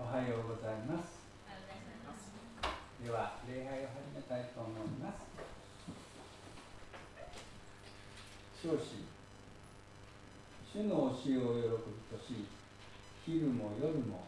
[0.00, 1.20] おはようございます。
[3.04, 5.28] では、礼拝を始めたいと思います。
[8.56, 8.80] 少子、
[10.64, 11.52] 主の教えを
[11.84, 12.48] 喜びとし、
[13.28, 14.24] 昼も夜も、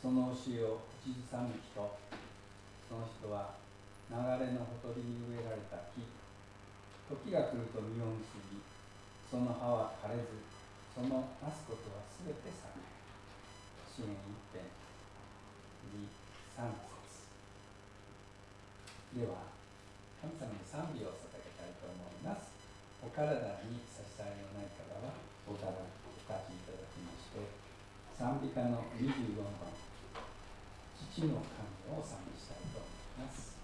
[0.00, 3.60] その教えを口ずさむ人、その人は
[4.08, 6.00] 流れのほとりに植えられた木、
[7.12, 8.64] 時が来ると実を結び、
[9.30, 10.24] その葉は枯れず、
[10.96, 12.52] そのなすことはすべて栄
[13.04, 13.05] え。
[13.96, 14.60] 支援一辺
[15.96, 16.04] 二
[16.52, 17.32] 三節。
[19.16, 19.48] では
[20.20, 22.52] 神様に賛美を捧げたいと思います。
[23.00, 23.32] お体
[23.64, 25.16] に差し障りのない方は
[25.48, 27.40] お立ちいただきまして
[28.20, 29.72] 賛美歌の24番。
[31.16, 31.40] 父の
[31.88, 33.55] 神を賛美したいと思います。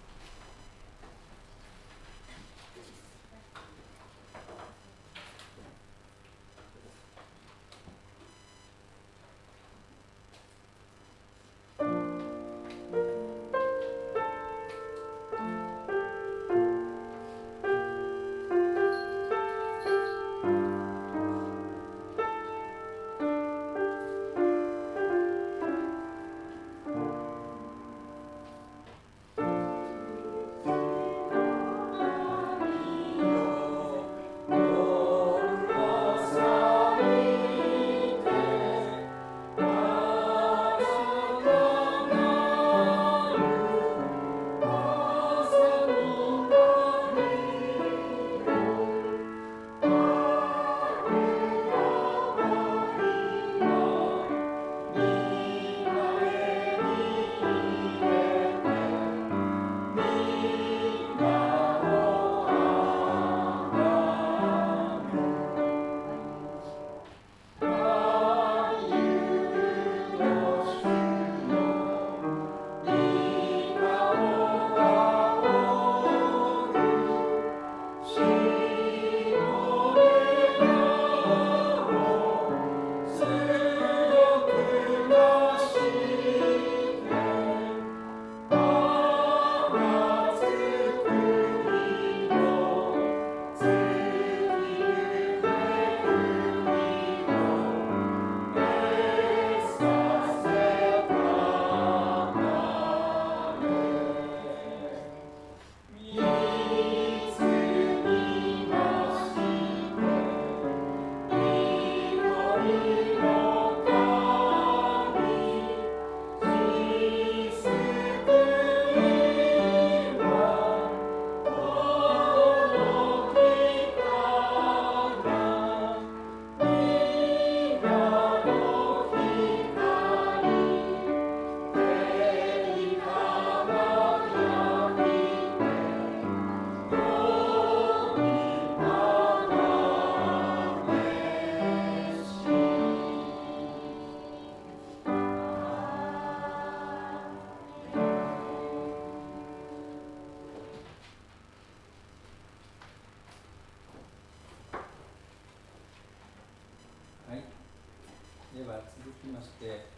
[159.43, 159.91] して、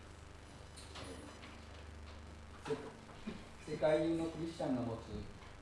[3.66, 5.14] 世界中のクリスチャンが持つ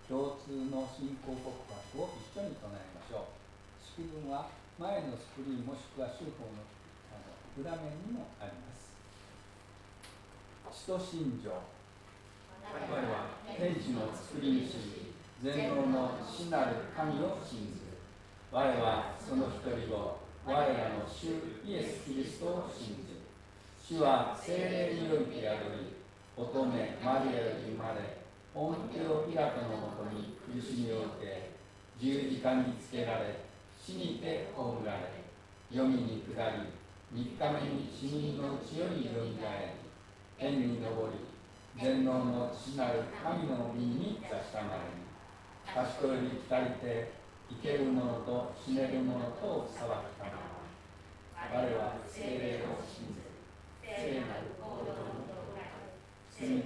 [0.08, 3.44] 共通の信仰告白を一緒に唱えましょう。
[3.84, 4.48] 式文は
[4.80, 6.64] 前のスクリーンもしくは州法の
[7.12, 8.92] あの裏面にもあります。
[10.72, 11.52] 使徒信条。
[11.52, 14.80] 我は天地の作り主
[15.44, 18.00] 全能の死なる神を信ずる。
[18.52, 23.23] 我はその一人を我らの主イエス・キリストを信ずる。
[23.84, 25.44] 主は精霊により宿
[25.76, 25.92] り
[26.40, 26.72] 乙女
[27.04, 28.16] マリアより生まれ
[28.56, 31.52] 本テオピラトのもとに苦しみを受け
[32.00, 33.44] 十字架につけられ
[33.76, 35.28] 死にて葬られ
[35.68, 36.72] 黄泉に下り
[37.12, 39.92] 3日目に死人のうちよりよみがえり
[40.40, 41.20] 天に昇り
[41.76, 45.04] 全能の父なる神の身に座したまれに
[45.68, 47.12] 賢いに来りて
[47.52, 50.54] 生ける者と死ねる者とを裁くため
[51.52, 53.23] 我は精霊を信ず
[53.96, 55.30] 聖なる行動の
[56.34, 56.66] 罪の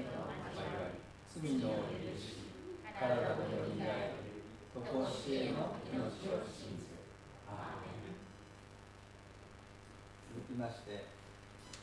[1.36, 2.48] 罪の許し
[2.96, 4.42] 体のよみがえり
[4.74, 6.96] とこしえの命を信ず
[10.34, 11.06] 続きまして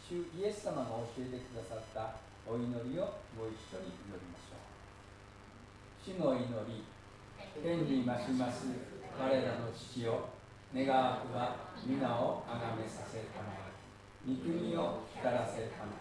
[0.08, 2.16] 主イエス様が教えてくださった
[2.50, 4.64] お祈りをご一緒に祈りましょう
[6.04, 6.84] 主の祈り
[7.62, 8.66] 天に増します。
[9.18, 10.26] 我らの父よ。
[10.74, 13.63] 願わくは皆をあがめさせたま
[14.24, 16.00] 御国を光らせたま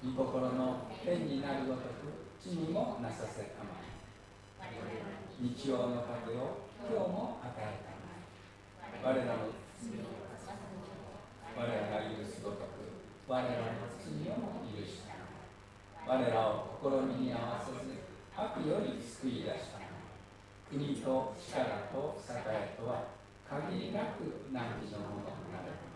[0.00, 4.72] 御心の天になるごとく地にもなさせたまえ。
[5.36, 9.04] 日曜の糧を今日も与えたまえ。
[9.04, 10.08] 我らの罪を
[11.52, 12.96] 我らが許すごとく
[13.28, 15.20] 我らの罪をも許した
[16.08, 18.08] 我らを試みに合わせず
[18.40, 19.84] 悪より救い出した
[20.72, 23.12] 国と力と栄えとは
[23.44, 25.90] 限りなく何時のものとなる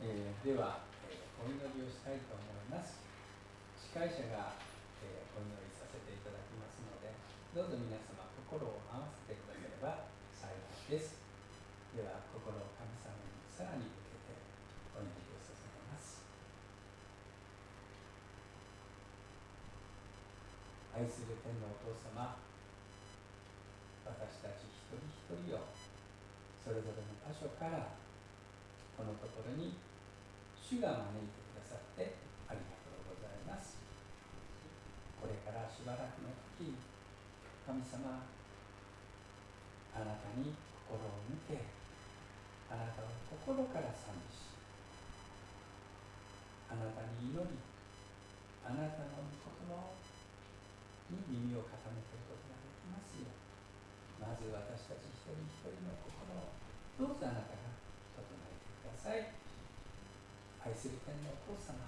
[0.00, 0.80] えー、では、
[1.12, 3.04] えー、お祈りをしたいと思います。
[3.76, 4.56] 司会者が、
[5.04, 7.12] えー、お祈りさせていただきますので
[7.52, 10.56] どうぞ皆様心を合わせてくだされば幸い
[10.88, 11.20] です。
[11.92, 14.40] では心を神様にさらに向けて
[14.96, 16.24] お祈りを捧げます。
[20.96, 22.40] 愛する天のお父様
[24.08, 25.68] 私たち一人一人を
[26.56, 28.00] それぞれの場所から
[28.96, 29.79] このところに
[30.70, 32.14] 主が招いてくださって
[32.46, 33.74] ありがとうございます。
[35.18, 36.78] これからしばらくの時
[37.66, 40.54] 神様あなたに
[40.86, 41.66] 心を向け
[42.70, 44.54] あなたを心から賛美し
[46.70, 47.58] あなたに祈り
[48.62, 49.74] あなたの御言葉
[51.10, 51.18] に
[51.50, 56.54] 耳を傾けることができますようまず私たち一人一人の心を
[56.94, 57.74] どうぞあなたが
[58.14, 59.39] 整えてください。
[60.70, 61.82] 愛する天のお父様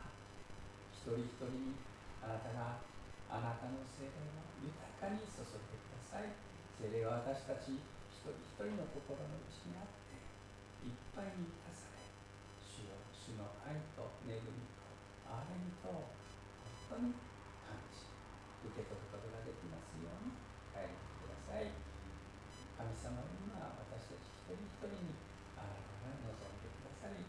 [0.91, 1.79] 一人一人に
[2.19, 2.83] あなたが
[3.31, 6.35] あなたの精霊を豊かに注いでください
[6.83, 10.19] 精霊は私たち一人一人の心の内にあって
[10.83, 12.11] いっぱいに満たされ
[12.59, 14.83] 主よ主の愛と恵みと
[15.31, 15.87] 憐れみと
[16.91, 17.15] 本当に
[17.63, 18.03] 感じ
[18.67, 20.35] 受け取ることができますように
[20.75, 25.15] 帰ってください神様は今私たち一人一人に
[25.55, 27.23] あなたが望んでくださり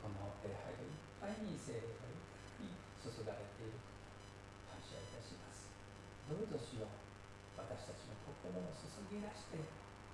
[0.00, 2.72] この礼拝がいっぱいに精霊がに
[3.04, 5.68] 注がれていること感謝いたします
[6.24, 6.96] どうぞしよう
[7.60, 8.48] 私たちの心
[9.10, 9.58] を注ぎ出して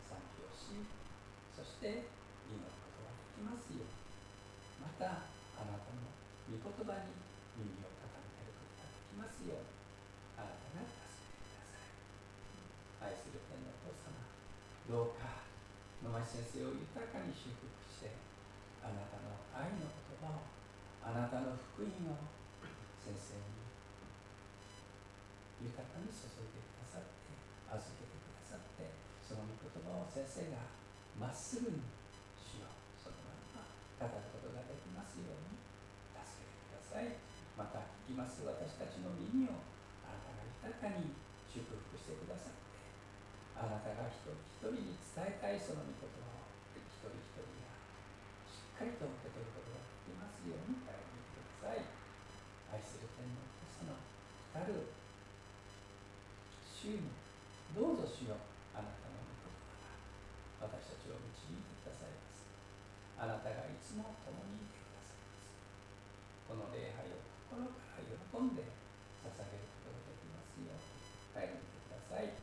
[0.08, 0.72] 賛美をし
[1.52, 2.08] そして
[2.48, 3.84] 祈ることができますよ。
[4.80, 5.28] また
[5.60, 6.08] あなたの
[6.48, 7.12] 御言葉に
[7.60, 8.08] 耳を傾
[8.40, 9.60] けることができますよ。
[10.40, 14.16] あなたが助けてください愛する天のお父様
[14.88, 15.44] どうか
[16.04, 18.16] 野町先生を豊かに祝福して
[18.84, 20.44] あなたの愛の言葉を
[21.04, 22.20] あなたの福音を
[23.00, 23.56] 先生に
[25.64, 27.32] 豊かに注いでくださって
[27.72, 28.92] 預けてくださって
[29.24, 30.64] その御言葉を先生が
[31.20, 31.76] まっすぐに
[32.40, 32.72] しよう。
[32.96, 33.20] その
[33.52, 33.68] まま
[34.00, 35.60] 語ることができますように。
[36.16, 37.20] 助けてください。
[37.52, 39.60] また聞きます私たちの耳を
[40.08, 41.12] あなたが豊かに
[41.52, 42.80] 祝福してくださって。
[43.60, 47.76] あなたが一人一人に伝えたいその御言葉を一人一人が
[48.76, 51.84] かりと受け取ることができますように頼りてください
[52.72, 54.92] 愛する天のお父様来る
[56.68, 57.08] 主に
[57.72, 58.44] どうぞしよう
[58.76, 59.48] あなたの御言
[60.60, 62.44] 葉が私たちを導いてくださいます
[63.16, 65.48] あなたがいつも共にいてくださいます
[66.44, 68.12] この礼拝を心から喜
[68.44, 68.68] んで
[69.24, 70.84] 捧げることができますよう
[71.32, 72.36] 頼りてください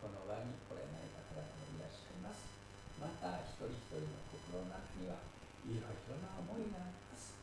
[0.00, 2.48] この場に来れない方々もいらっしゃいます
[2.96, 5.20] また一人一人の心の中には
[5.68, 7.36] いろいろな思いがあります。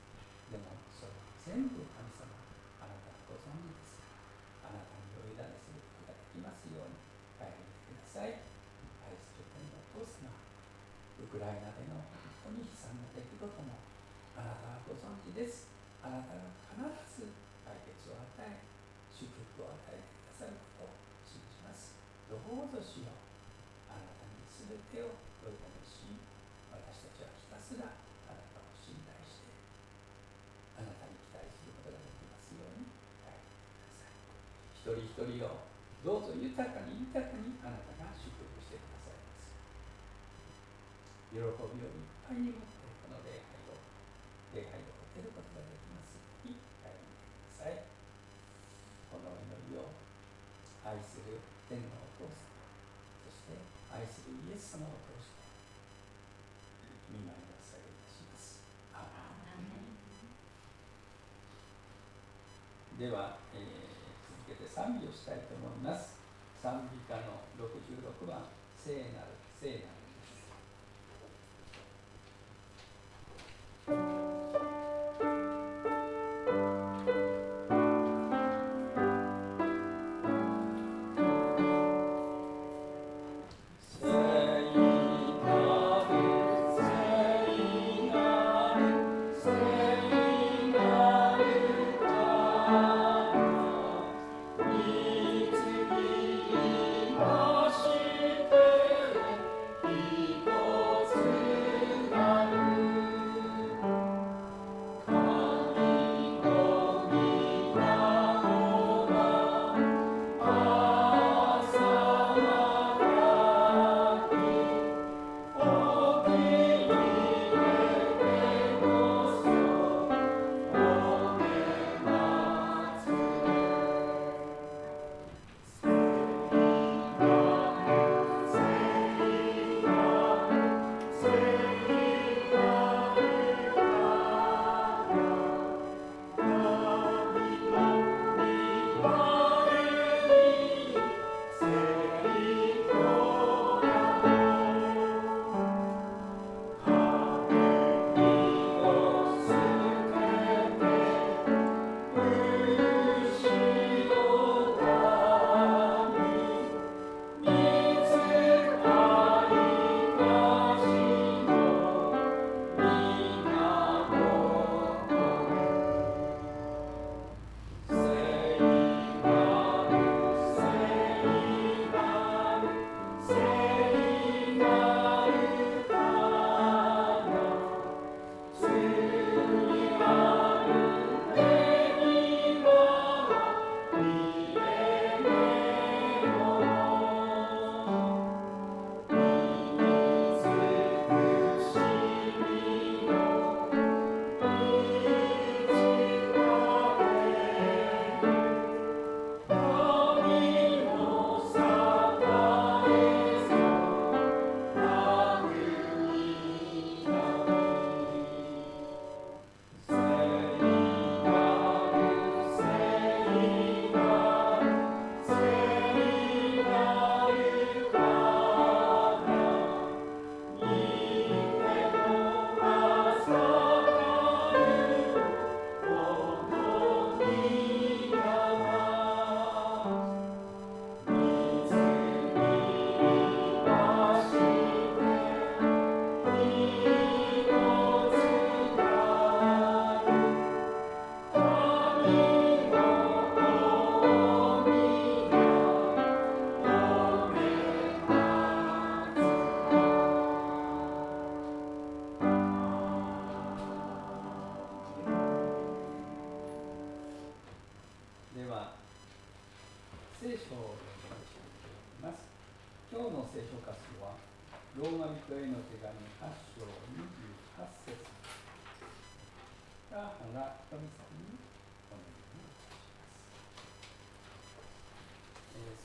[0.49, 2.31] でもそれは全部神様
[2.79, 3.99] あなたがご存知です
[4.63, 6.97] からあなたにお委ねすることができますように
[7.35, 8.39] 帰りてください
[9.03, 10.31] 愛する天のお父様
[11.17, 11.99] ウクライナでの
[12.45, 13.81] 本当に悲惨な出来事も
[14.37, 15.67] あなたはご存知です
[16.05, 17.33] あなたが必ず
[17.65, 18.63] 解決を与え
[19.11, 19.27] 祝
[19.57, 21.97] 福を与えてくださることを信じます
[22.29, 23.17] どうぞしよう
[23.89, 26.05] あなたに全てをお委ねし
[26.69, 27.97] 私たちはひたすら
[28.29, 29.49] あなたを信頼して
[30.77, 32.85] あなたに期待することができますように
[33.25, 34.13] 帰ってください
[34.87, 35.67] 一人一人を
[35.99, 39.51] どうぞ豊かに豊かにあなたが祝福してくださいます
[41.27, 43.75] 喜びをいっぱいに持ってこの礼拝を
[44.55, 47.83] 礼拝を受けることができますように帰ってください
[49.11, 49.91] この祈りを
[50.87, 51.35] 愛する
[51.67, 52.47] 天のお父様
[53.27, 53.59] そして
[53.91, 55.43] 愛するイエス様を通して
[57.11, 58.63] 見舞いを捧げいたします。
[62.97, 63.76] では、えー、
[64.77, 66.21] 賛美をしたいと思います。
[66.61, 68.45] 賛美歌の66番
[68.77, 69.81] 「聖なる聖なる」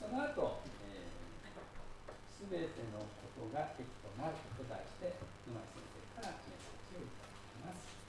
[0.03, 0.59] その後
[2.35, 3.07] すべ、えー、てのこ
[3.39, 5.15] とが益となると題して
[5.47, 8.03] 沼井先生からメッセージをいただきます。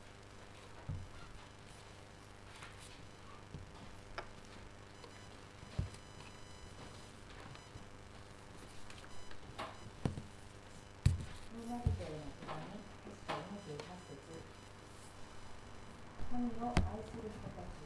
[16.34, 17.78] 神を愛する人たち、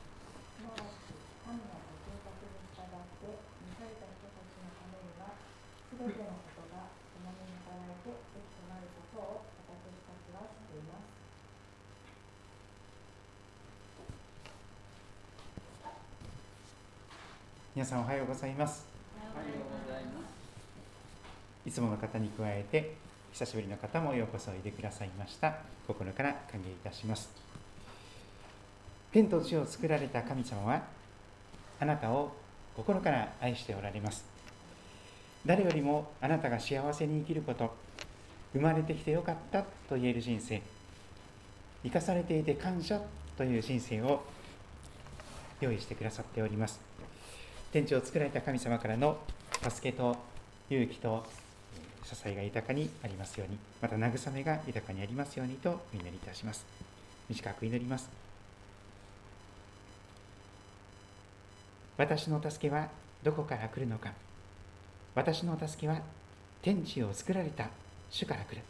[0.57, 1.12] すなわち
[1.44, 5.37] 神がご計画に従って召された人たちのためには、
[5.98, 11.11] すべてのことが共に働いて益となることを私たちは知っています。
[17.74, 18.87] 皆さんおはようございます。
[19.34, 21.68] おはようございます。
[21.68, 22.94] いつもの方に加えて、
[23.32, 25.56] 久しぶりの方もようこそおいでくださいました。
[25.88, 27.28] 心から歓迎いたします。
[29.11, 30.80] 天と地を作られた神様は
[31.80, 32.30] あなたを
[32.76, 34.38] 心から愛しておられます
[35.48, 37.74] 誰よりもあなたが幸せに生きること
[38.52, 40.61] 生まれてきてよかったと言える人生
[41.82, 43.00] 生かされていて感謝
[43.34, 44.22] という人生を
[45.62, 46.80] 用意してくださっております。
[47.72, 49.16] 天地を作られた神様からの
[49.62, 50.16] 助けと
[50.68, 51.24] 勇気と
[52.04, 56.66] 支えが豊かにありますようにまた慰めが豊かにありますようにとお祈りいたします。
[57.30, 58.11] 短く祈ります。
[61.96, 62.88] 私の助けは
[63.22, 64.27] どこから来るのか。
[65.18, 66.00] 私の助けは
[66.62, 67.68] 天地を作られた
[68.09, 68.62] 主から来る。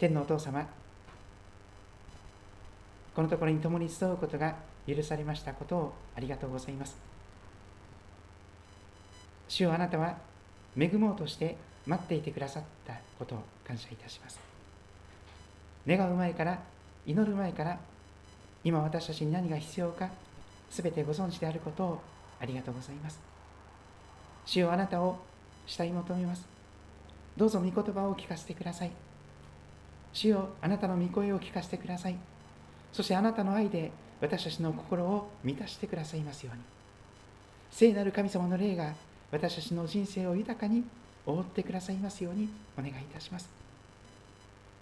[0.00, 0.66] 天のお父様
[3.14, 6.96] このところに共に集うことが許されましたことをありがとうございます。
[9.46, 10.16] 主をあなたは
[10.76, 14.40] 恵もうとして待っていてくださったことを感謝いたします。
[15.86, 16.58] 願う前から
[17.06, 17.78] 祈る前から
[18.64, 20.10] 今私たちに何が必要か
[20.68, 22.00] すべてご存知であることを
[22.40, 23.25] ありがとうございます。
[24.46, 25.18] 主よあなたを
[25.66, 26.46] 慕い求めます。
[27.36, 28.92] どうぞ御言葉を聞かせてください。
[30.12, 32.16] 主よあなたの御声を聞かせてください。
[32.92, 36.62] そしてあなたの愛で私たちの心を満たしてくださいますように。
[37.70, 38.94] 聖なる神様の霊が
[39.32, 40.84] 私たちの人生を豊かに
[41.26, 43.48] 覆ってくださいますようにお願いいたします。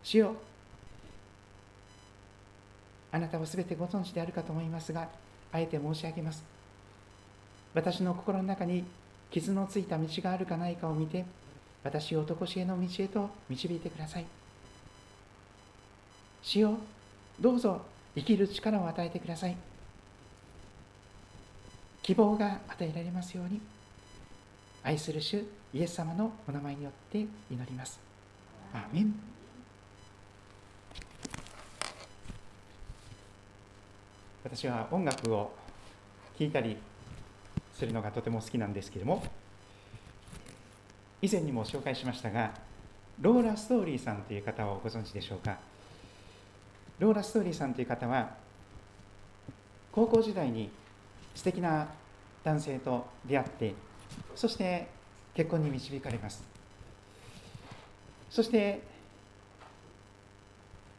[0.03, 0.37] 主よ
[3.11, 5.09] あなたはすべてご存知であるかと思いますが、
[5.53, 6.45] あえて申し上げます
[7.73, 8.85] 私の心の中に
[9.35, 11.25] 傷のついた道があるかないかを見て
[11.83, 14.27] 私を常しえの道へと導いてください。
[16.41, 16.79] 主よ
[17.41, 17.83] どうぞ
[18.15, 19.57] 生きる力を与えてください。
[22.03, 23.61] 希望が与えられますように
[24.85, 25.43] 愛する主
[25.73, 27.99] イエス様のお名前によって祈ります。
[28.73, 29.15] アーメン。
[34.45, 35.53] 私は音楽を
[36.39, 36.77] 聴いたり
[37.75, 39.23] するのがとても好きなんですけれども
[41.21, 42.53] 以前にも紹介しましたが
[43.21, 45.59] ローラ・ストーリーさんという方をご存知でしょうか？
[46.99, 48.35] ローラ・ストーリーさんという方は
[49.93, 50.71] 高校時代に
[51.35, 51.89] 素敵な
[52.43, 53.75] 男性と出会って
[54.35, 54.89] そして
[55.35, 56.43] 結婚に導かれます。
[58.31, 58.83] そして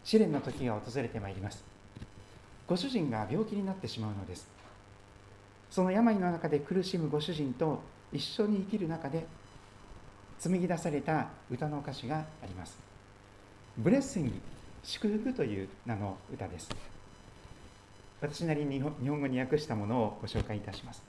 [0.03, 1.63] 試練の時が訪れてまいります。
[2.67, 4.54] ご主人が病気になってしまうのです。
[5.75, 7.81] その病の中で苦しむご主人と
[8.13, 9.25] 一緒に生きる中で
[10.39, 12.77] 紡ぎ出された歌の歌詞があります。
[13.77, 14.31] ブレッシング
[14.85, 16.69] 祝福という名の歌です。
[18.21, 21.03] 私なりに日本語に訳したものをご紹介いたします。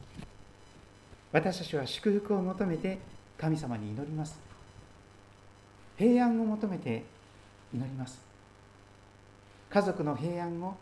[1.31, 2.99] 私たちは祝福を求めて
[3.39, 4.37] 神様に祈ります。
[5.97, 7.05] 平安を求めて
[7.73, 8.21] 祈ります。
[9.71, 10.77] 家族の平安を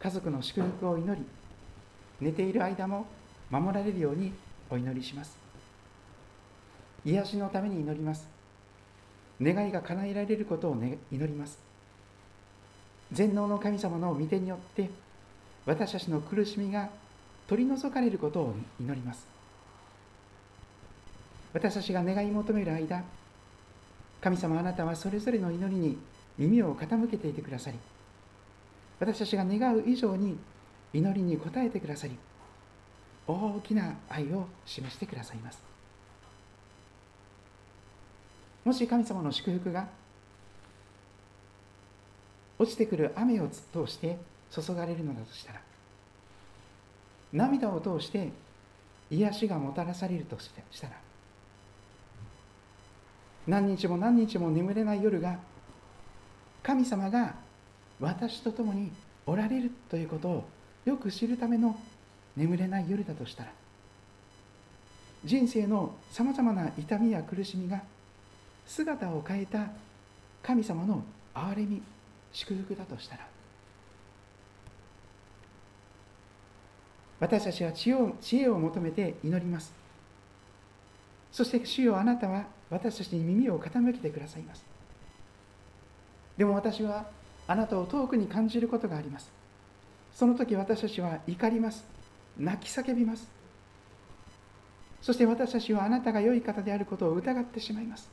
[0.00, 1.24] 家族の祝福を祈り
[2.20, 3.06] 寝ている間も
[3.50, 4.32] 守られるように
[4.70, 5.36] お祈りします。
[7.04, 8.28] 癒しのために祈ります。
[9.40, 11.58] 願いが叶えられることを、ね、祈ります。
[13.12, 14.88] 全能の神様の御手によって
[15.66, 16.88] 私たちの苦しみが
[17.48, 19.40] 取り除かれることを祈ります。
[21.52, 23.02] 私たちが願い求める間
[24.20, 25.98] 神様あなたはそれぞれの祈りに
[26.38, 27.78] 耳を傾けていてくださり
[28.98, 30.38] 私たちが願う以上に
[30.92, 32.16] 祈りに応えてくださり
[33.30, 35.62] 大きな愛を示してくださいます。
[38.64, 39.88] もし神様の祝福が
[42.58, 44.18] 落ちてくる雨を通して
[44.50, 45.60] 注がれるのだとしたら
[47.32, 48.30] 涙を通して
[49.10, 50.50] 癒しがもたらされるとし
[50.80, 50.92] たら
[53.46, 55.38] 何日も何日も眠れない夜が
[56.62, 57.34] 神様が
[57.98, 58.92] 私と共に
[59.26, 60.44] おられるということを
[60.84, 61.78] よく知るための
[62.40, 63.50] 眠れない夜だとしたら
[65.26, 67.82] 人生のさまざまな痛みや苦しみが
[68.66, 69.66] 姿を変えた
[70.42, 71.02] 神様の
[71.34, 71.82] 憐れみ
[72.32, 73.26] 祝福だとしたら
[77.20, 79.74] 私たちは知恵を知恵を求めて祈ります。
[81.30, 84.64] そして主よあなたは私たちに耳を傾けてくださいます。
[86.38, 87.04] でも私は
[87.46, 89.30] あなたを遠くに感じることがあります。
[90.14, 91.89] その時私たちは怒ります。
[92.40, 93.28] 泣き叫びます。
[95.02, 98.10] そして私たちはあなたが良い方であることを疑ってしまいます。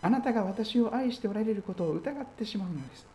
[0.00, 3.06] あなたが私を愛しておられることを疑ってしまうのです。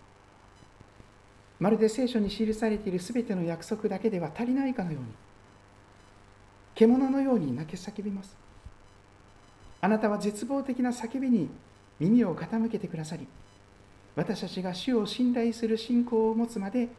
[1.59, 5.07] まるで聖書に記されているすべての約束だけでは足りないかのように。
[6.75, 8.35] 獣のように泣き叫びます。
[9.81, 11.49] あなたは絶望的な叫びに
[11.99, 13.27] 耳を傾けてくださり
[14.15, 16.89] 私たちが主を信頼する信仰を持つまで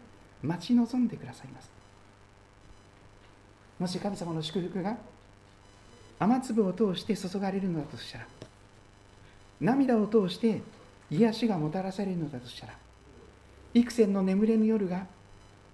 [0.42, 1.77] 待ち望んでくださいます。
[3.78, 4.96] もし神様の祝福が
[6.18, 8.26] 雨粒を通して注がれるのだとしたら
[9.60, 10.62] 涙を通して
[11.10, 12.74] 癒しがもたらされるのだとしたら
[13.74, 15.06] 幾千の眠れぬ夜が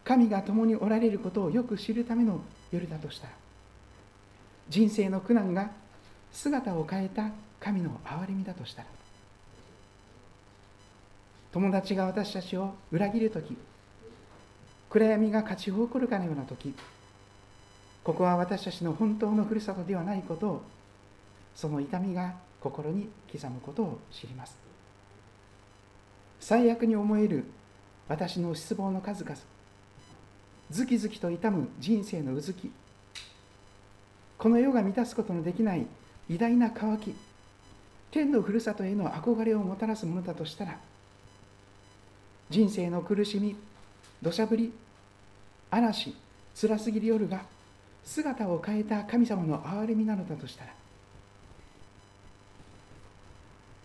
[0.04, 2.40] 神が共におられることをよく知るための
[2.70, 3.32] 夜だとしたら
[4.68, 5.70] 人生の苦難が
[6.32, 7.30] 姿を変えた
[7.60, 8.88] 神の憐れみだとしたら
[11.52, 13.56] 友達が私たちを裏切る時
[14.90, 16.74] 暗闇が勝ち誇るかのような時
[18.04, 20.62] ここは私たちの本当のふるさとではないことを
[21.54, 24.56] その痛みが心に刻むことを知ります。
[26.38, 27.44] 最悪に思える
[28.06, 29.34] 私の失望の数々
[30.70, 32.70] ズキズキと痛む人生のうずき
[34.36, 35.86] この世が満たすことのできない
[36.28, 37.14] 偉大な渇き
[38.10, 40.78] 天のふるさとへの憧れをもたらすものだとしたら
[42.50, 43.56] 人生の苦しみ
[44.20, 44.72] 土砂降り
[45.70, 46.14] 嵐
[46.54, 47.46] 辛すぎる夜が
[48.04, 50.72] 姿を変えた神様の憐れみなのだとしたら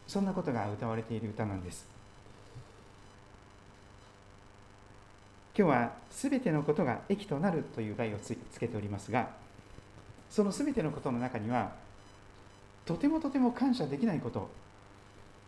[0.07, 1.99] そんなことが歌われている歌なんです。
[5.55, 9.29] 今日は「すべてのことが益となる」という題をつけておりますが
[10.29, 11.73] そのすべてのことの中には
[12.85, 14.49] とてもとても感謝できないこと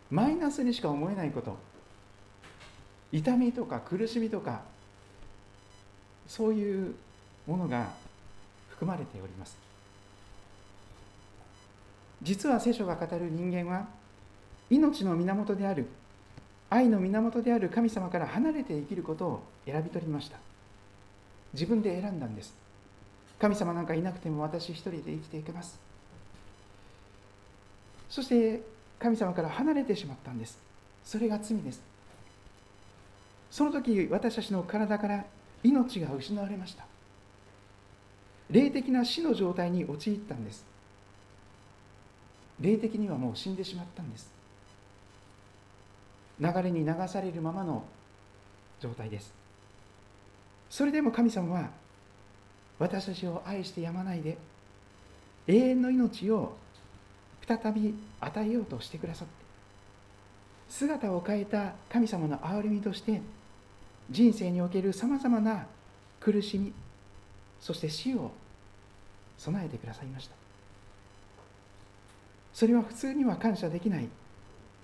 [0.10, 1.58] マイナスにしか思えないこと
[3.14, 4.64] 痛みとか苦しみとか
[6.28, 6.96] そういう
[7.48, 7.88] ものが
[8.82, 9.56] 含まれております。
[12.24, 13.88] 実は聖書が語る人間は
[14.72, 15.86] 命の源である
[16.72, 20.38] 愛の源である神様から離れて生きることを選び取りました。
[21.54, 22.56] 自分で選んだんです。
[23.40, 25.78] 神様なんかいなくても私一人で生きていけます。
[28.10, 28.62] そして
[28.98, 30.58] 神様から離れてしまったんです。
[31.04, 31.82] それが罪です。
[33.52, 35.26] その時私たちの体から
[35.64, 36.91] 命が失われました。
[38.52, 40.66] 霊的な死の状態に陥ったんです。
[42.60, 44.30] 霊的にはもう死んでしまったんです。
[46.40, 47.84] 流れに流されるままの
[48.82, 49.34] 状態です。
[50.70, 51.70] それでも神様は
[52.80, 54.38] 私たちを愛してやまないで
[55.48, 56.56] 永遠の命を
[57.48, 59.34] 再び与えようとしてくださって
[60.70, 63.22] 姿を変えた神様の憐れみとして
[64.10, 65.68] 人生におけるさまざまな
[66.20, 66.74] 苦しみ
[67.60, 68.32] そして死を
[69.42, 70.36] 備えてくださいました。
[72.54, 74.08] それは普通には感謝できない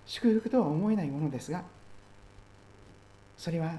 [0.06, 1.64] 祝福とは思えないものですが
[3.38, 3.74] それは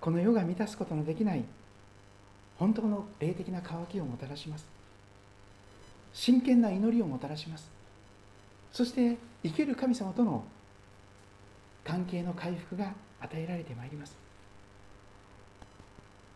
[0.00, 1.44] この世が満たすことのできない
[2.58, 4.66] 本当の霊的な渇きをもたらします。
[6.12, 7.68] 真剣な祈りをもたらします。
[8.70, 10.44] そして生ける神様との
[11.82, 14.16] 関係の回復が与えられてまいります。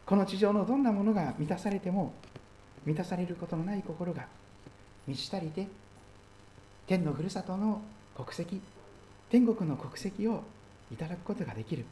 [0.07, 2.15] この地上のどんなものが満たされても
[2.89, 4.25] 満たされることのない心が
[5.07, 5.69] 満ち足りて
[6.87, 7.83] 天のふるさとの
[8.17, 8.63] 国籍
[9.29, 10.43] 天国の国籍を
[10.91, 11.85] いただくことができる。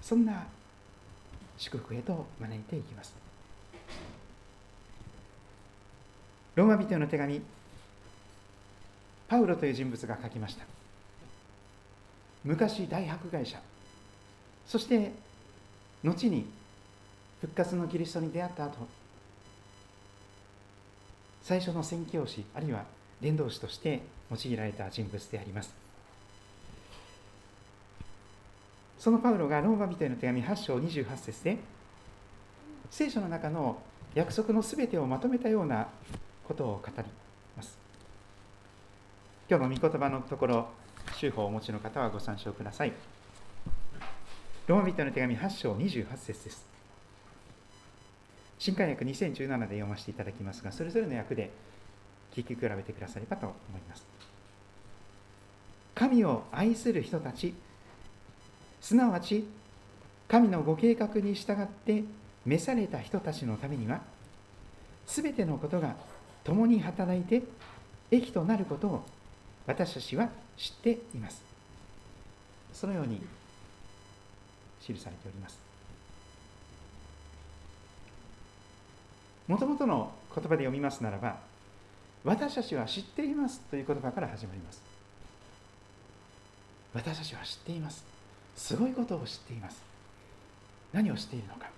[0.00, 0.46] そんな
[1.58, 3.12] 祝福へと招いていきます。
[6.54, 7.42] ローマ人への手紙
[9.26, 10.64] パウロという人物が書きました。
[12.44, 13.58] 昔大迫害者
[14.64, 15.10] そして
[16.04, 16.46] 後に
[17.40, 18.86] 復活のキリストに出会った後
[21.44, 22.84] 最初の宣教師あるいは
[23.20, 25.74] 伝道師として用いられた人物であります。
[28.98, 31.58] そのパウロがローマ人への手紙8章28節で
[32.90, 33.76] 聖書の中の
[34.14, 35.88] 約束のすべてをまとめたような
[36.48, 37.04] ことを語り
[37.54, 37.76] ます。
[39.50, 40.68] 今日の御言葉のところ
[41.14, 42.92] 週報をお持ちの方はご参照ください。
[44.66, 46.73] ローマ人の手紙8章28節です。
[48.64, 51.50] 新海訳2017で読ませていただきますがそれぞれの訳で
[52.34, 54.06] 聞き比べてくださればと思います。
[55.94, 57.54] 神を愛する人たち
[58.80, 59.46] すなわち
[60.28, 62.04] 神のご計画に従って
[62.46, 64.00] 召された人たちのためには
[65.06, 65.94] すべてのことが
[66.42, 67.42] 共に働いて
[68.10, 69.04] 益となることを
[69.66, 71.42] 私たちは知っています。
[72.72, 73.20] そのように
[74.80, 75.63] 記されております。
[79.46, 81.36] もともとの言葉で読みますならば
[82.24, 84.82] 私たちは知っていますという言葉から始まります。
[86.94, 88.04] 私たちは知っています。
[88.56, 89.82] すごいことを知っています。
[90.92, 91.68] 何を知っているのか。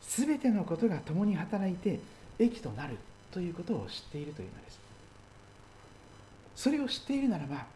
[0.00, 1.98] すべてのことが共に働いて
[2.38, 2.98] 益となる
[3.32, 4.78] ということを知っているというのです。
[6.54, 7.66] それを知っているならば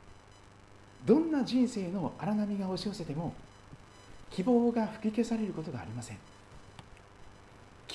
[1.05, 3.33] どんな人生の荒波が押し寄せても
[4.31, 6.19] 希望が吹き消されることがありません。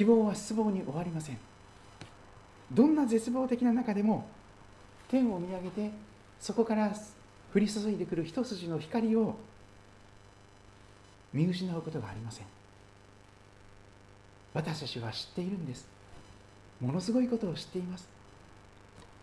[0.02, 1.38] 希望は失望に終わりません。
[2.72, 4.26] どんな絶望的な中でも
[5.08, 5.92] 天を見上げて
[6.40, 6.92] そこから
[7.54, 9.36] 降り注いでくる一筋の光を
[11.32, 12.48] 見失うことがありません。
[14.56, 15.88] 私たちは知っているんです。
[16.80, 18.10] ものすごいことを知っています。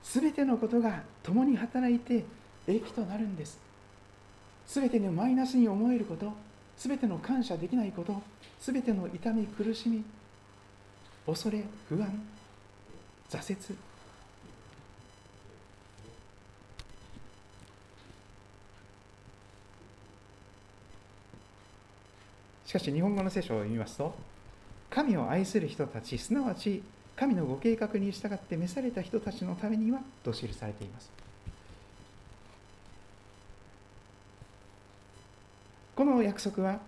[0.05, 2.25] すべてのことが共に働いて
[2.69, 3.59] 益となるんです。
[4.65, 6.33] すべてのマイナスに思えること
[6.77, 8.23] すべての感謝できないこと
[8.61, 10.05] すべての痛み苦しみ
[11.29, 12.11] 恐れ不安
[13.29, 13.77] 挫折。
[22.65, 24.15] しかし日本語の聖書を読みますと
[24.89, 26.83] 神を愛する人たちすなわち
[27.15, 31.11] 神のご計画に従って召された人たちのためにはと記されています。
[35.95, 36.79] この約束は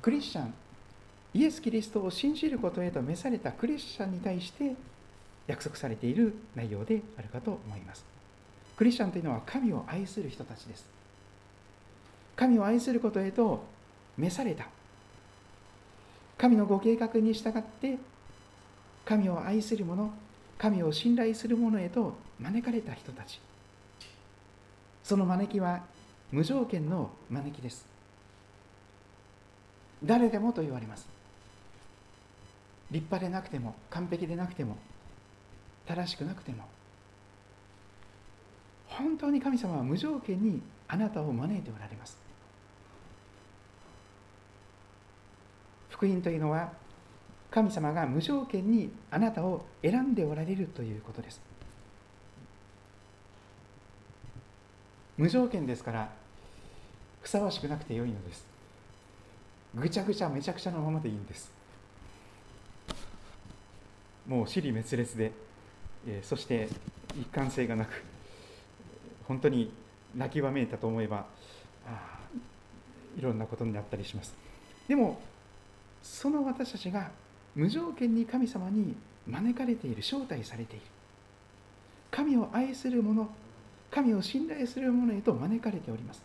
[0.00, 0.54] クリスチャン
[1.34, 4.74] イエス・キリストを信じることへと召されたクリスチャンに対して
[5.48, 8.04] 約束されている内容であるかと思います。
[8.76, 10.86] クリスチャンというのは神を愛する人たちです。
[12.36, 13.64] 神を愛することへと
[14.16, 14.66] 召された。
[16.38, 17.98] 神のご計画に従って
[19.04, 20.12] 神を愛する者
[20.56, 23.40] 神を信頼する者へと招かれた人たち。
[25.02, 25.82] その招きは
[26.30, 27.86] 無条件の招きです。
[30.02, 31.06] 誰でもと言われます。
[32.90, 34.76] 立派でなくても完璧でなくても
[35.86, 36.64] 正しくなくても
[38.86, 42.16] 本当に神様は無条件にあなたを招いておられます。
[45.90, 46.72] 福音というのは
[47.50, 51.40] 神様が無条件にあなたを選んでおられるということです。
[55.16, 56.10] 無条件ですから
[57.22, 58.44] ふさわしくなくてよいのです。
[59.74, 61.53] ぐちゃぐちゃめちゃくちゃなままでいいんです。
[64.26, 65.32] もう尻滅裂で、
[66.06, 66.68] えー、そして
[67.20, 68.02] 一貫性がなく
[69.28, 69.72] 本当に
[70.16, 71.26] 泣きわめいたと思えば
[73.18, 74.34] いろんなことになったりします。
[74.88, 75.20] でも
[76.02, 77.10] その私たちが
[77.54, 78.94] 無条件に神様に
[79.26, 80.84] 招かれている招待されている。
[82.10, 83.28] 神を愛する者
[83.90, 86.22] 神を信頼する者へと招かれております。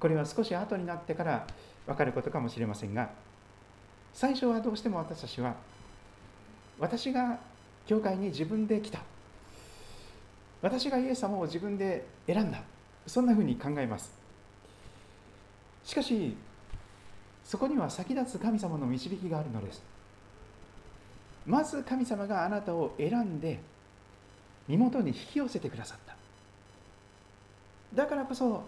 [0.00, 1.46] これは少し後になってから
[1.86, 3.10] 分かることかもしれませんが
[4.12, 5.54] 最初はどうしても私たちは
[6.78, 7.38] 私が
[7.86, 9.00] 教会に自分で来た。
[10.60, 12.62] 私がイエス様を自分で選んだ。
[13.06, 14.12] そんなふうに考えます。
[15.84, 16.36] しかし
[17.44, 19.82] そこには先立つ神様の導きがあるのです。
[21.44, 23.60] まず神様があなたを選んで
[24.68, 26.16] 身元に引き寄せてくださった。
[27.94, 28.64] だからこそ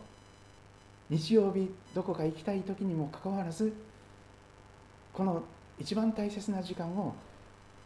[1.10, 3.72] 日曜日どこか行きたい時にもかかわらず
[5.12, 5.42] この
[5.78, 7.14] 一番大切な時間を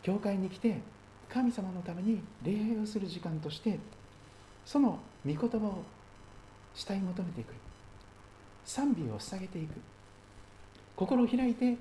[0.03, 0.81] 教会に来て
[1.29, 3.79] 神様のために礼拝をする時間として
[4.65, 5.83] その御言葉を
[6.75, 7.55] 慕い求めていく。
[8.65, 9.73] 賛美を捧げていく。
[10.95, 11.77] 心を開いて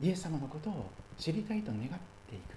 [0.00, 1.88] イエス様のことを知りたいと願っ
[2.28, 2.56] ていく。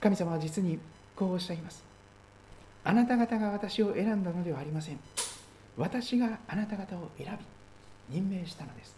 [0.00, 0.78] 神様は実に
[1.16, 1.83] こうおっしゃいます。
[2.84, 5.00] あなた方が私を選んだのではありません。
[5.76, 7.36] 私があなた方を選
[8.10, 8.94] び任命したのです。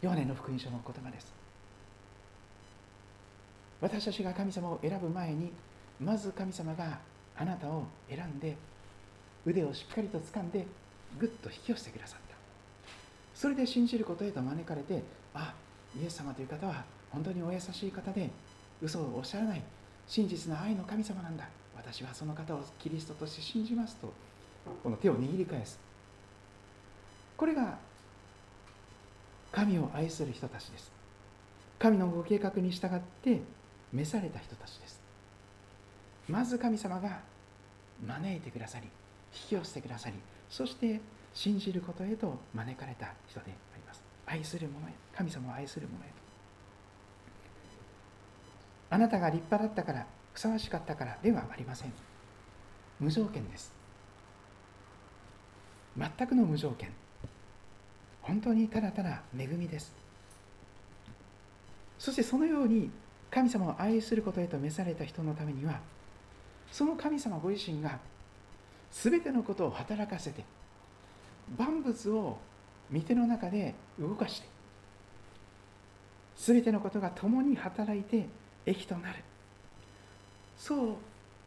[0.00, 1.32] ヨハネの福音書の言葉です。
[3.80, 5.52] 私たちが神様を選ぶ前に
[6.00, 6.98] まず神様が
[7.36, 8.56] あなたを選んで
[9.44, 10.66] 腕をしっかりと掴んで
[11.18, 12.36] ぐっと引き寄せてくださった。
[13.34, 15.02] それで信じることへと招かれて
[15.34, 15.52] あ
[15.94, 18.30] イエス様という方は本当にお優しい方で
[18.80, 19.62] 嘘をおっしゃらない
[20.06, 21.46] 真実な愛の神様なんだ。
[21.86, 24.12] 私はその方をキリストとして信じますと
[24.82, 25.78] この手を握り返す。
[27.36, 27.78] これが
[29.52, 30.90] 神を愛する人たちです。
[31.78, 33.40] 神のご計画に従って
[33.92, 35.00] 召された人たちです。
[36.28, 37.20] まず神様が
[38.04, 38.86] 招いてくださり
[39.32, 40.16] 引き寄せてくださり
[40.50, 41.00] そして
[41.32, 44.02] 信じることへと招かれた人であります。
[44.26, 46.08] 愛する者へ神様を愛する者へ
[48.90, 50.06] あなたが立派だったから
[50.36, 51.92] ふさわしかったからではありません。
[53.00, 53.72] 無条件です。
[55.96, 56.90] 全くの無条件。
[58.20, 59.94] 本当にただただ恵みです。
[61.98, 62.90] そしてそのように
[63.30, 65.80] 神様を愛することへと召された人のためには
[66.70, 67.98] その神様ご自身が
[68.92, 70.44] 全てのことを働かせて
[71.56, 72.36] 万物を
[72.92, 74.48] 御手の中で動かして
[76.36, 78.26] 全てのことが共に働いて
[78.66, 79.24] 益となる。
[80.56, 80.96] そう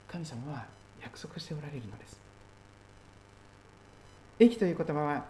[0.07, 0.65] 神様は
[1.01, 2.19] 約束しておられるのです。
[4.39, 5.25] 益という言葉は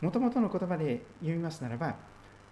[0.00, 1.96] もともとの言葉で読みますならば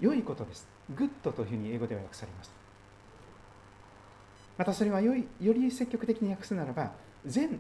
[0.01, 0.69] 良いことです。
[0.95, 2.53] good というふうに英語では訳されます。
[4.57, 6.93] またそれはよいより積極的に訳すならば
[7.25, 7.59] 善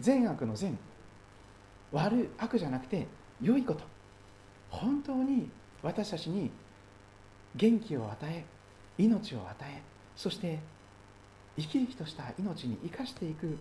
[0.00, 0.78] 善悪の善。
[1.92, 3.06] 悪悪じゃなくて
[3.40, 3.84] 良いこと。
[4.70, 5.50] 本当に
[5.82, 6.50] 私たちに
[7.54, 8.44] 元気を与え
[8.98, 9.82] 命を与え
[10.16, 10.58] そして
[11.56, 13.58] 生き生きとした命に生かしていく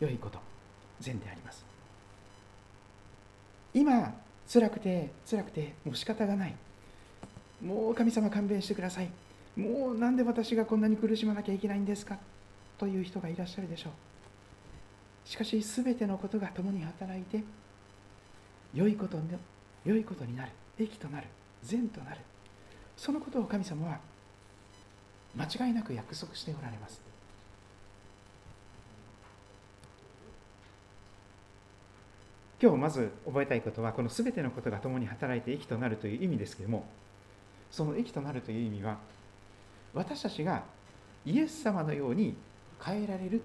[0.00, 0.38] 良いこと
[1.00, 1.64] 善であります。
[3.74, 4.14] 今
[4.46, 6.54] 辛くて辛くてもう仕方がない。
[7.62, 9.10] もう神様勘弁してください。
[9.56, 12.18] もうなんで私がこんなに苦しまなきゃいけないんですか？
[12.78, 15.28] という人がいらっしゃるでしょう。
[15.28, 17.44] しかし全てのことが共に働いて
[18.74, 19.18] 良いこと
[19.84, 21.26] 良いことになる益となる
[21.62, 22.18] 善となる。
[22.96, 24.00] そのことを神様は
[25.36, 27.00] 間違いなく約束しておられます。
[32.62, 36.86] 今日まず覚えたいことはこの全てのことが共に働いて益となるという意味ですけれども
[37.72, 38.98] その益となるという意味は
[39.92, 40.62] 私たちが
[41.26, 42.36] イエス様のように
[42.80, 43.42] 変えられる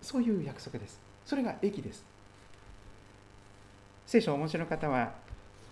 [0.00, 1.00] そういう約束です。
[1.24, 2.04] それが益です。
[4.06, 5.12] 聖書をお持ちの方は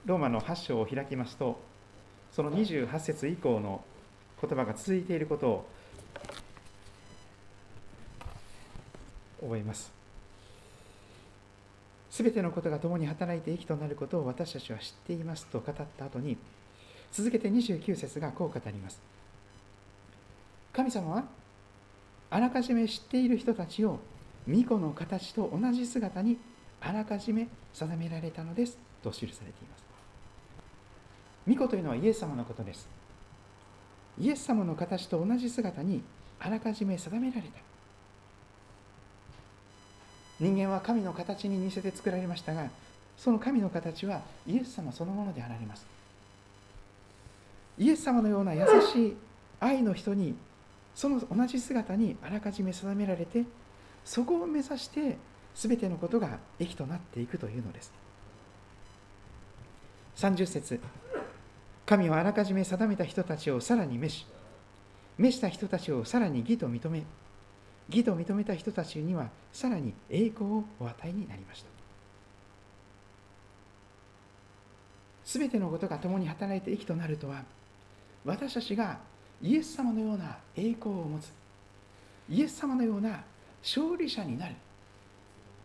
[0.05, 1.61] ローマの8章を開きますと
[2.33, 3.85] その28節以降の
[4.41, 5.69] 言葉が続いていることを
[9.41, 10.04] 覚えます。
[12.15, 16.37] すべてのことが共に働いて益となることを私たちは知っていますと語った後に
[17.11, 19.03] 続けて29節がこう語ります。
[20.73, 21.25] 神様は
[22.31, 23.99] あらかじめ知っている人たちを
[24.47, 26.39] 巫女の形と同じ姿に
[26.81, 29.85] あらかじめ定められたのですと記されています。
[31.47, 32.89] 巫女というのはイエス様のことです。
[34.21, 36.05] イエス様の形と同じ姿に
[36.39, 37.64] あらかじめ定められた。
[40.41, 42.69] 人間は神の形に似せて作られましたが
[43.17, 45.87] その神の形はイエス様そのものであられます。
[47.79, 49.17] イエス様のような優しい
[49.61, 50.35] 愛の人に
[50.95, 53.45] その同じ姿にあらかじめ定められて
[54.05, 55.17] そこを目指して
[55.55, 57.93] 全てのことが益となっていくというのです。
[60.17, 60.81] 30節
[61.87, 64.27] 神はあらかじめ定めた人たちをさらに召し
[65.19, 67.03] 召した人たちをさらに義と認め
[67.89, 71.69] 義と認めた人たちにはさらに栄光をお与えになりました。
[75.25, 77.45] 全てのことが共に働いて益となるとは
[78.25, 78.99] 私たちが
[79.43, 81.33] イエス様のような栄光を持つ
[82.29, 83.23] イエス様のような
[83.63, 84.55] 勝利者になる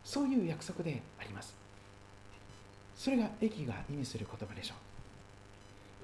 [0.04, 1.56] そういう約束であります。
[2.96, 4.74] それが益が意味する言葉でしょ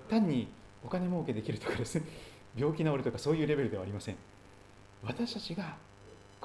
[0.07, 0.09] う。
[0.09, 0.47] 単に
[0.83, 2.03] お金儲けできるとかですね
[2.55, 4.15] 病気治るとかそういうレベルではありません。
[5.03, 5.75] 私たちが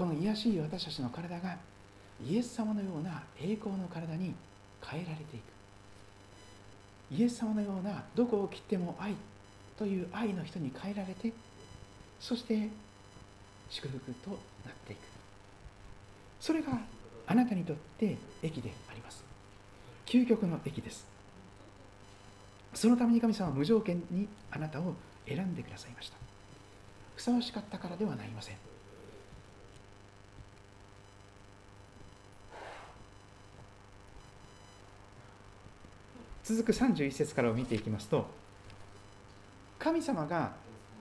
[0.00, 1.58] この癒しい私たちの体が
[2.26, 4.34] イエス様のような栄光の体に
[4.82, 5.42] 変えられていく。
[7.10, 9.14] イエス様のようなどこを切っても愛
[9.76, 11.34] という愛の人に変えられて
[12.18, 12.70] そして
[13.68, 14.36] 祝福とな
[14.70, 15.00] っていく。
[16.40, 16.78] それが
[17.26, 19.22] あなたにとって益であります。
[20.06, 21.06] 究極の益です。
[22.72, 24.94] そのために神様は無条件にあなたを
[25.28, 26.16] 選んでくださいました。
[27.16, 28.69] ふさわしかったからではなりません。
[36.44, 38.26] 続く31節からを見ていきますと
[39.78, 40.52] 神様が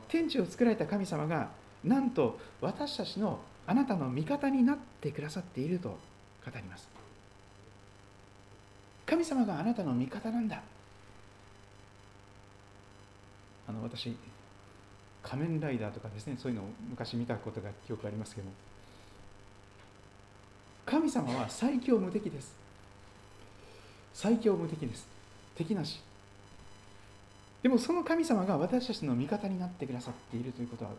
[0.07, 1.49] 天地を作られた神様が
[1.83, 5.97] なんと私たちのあなたの味方になってくださっていると語
[6.55, 6.89] ります。
[9.05, 10.61] 神様があなたの味方なんだ。
[13.67, 14.15] あの私
[15.21, 18.47] 仮面ライダーとかですねそういうのを昔見たことが記憶ありますけど
[20.85, 22.55] 神様は最強無敵です。
[24.13, 25.18] 最強無敵です。
[25.59, 25.99] 敵なし。
[27.61, 30.91] でもその神様が私たちの味方になってくださっているということは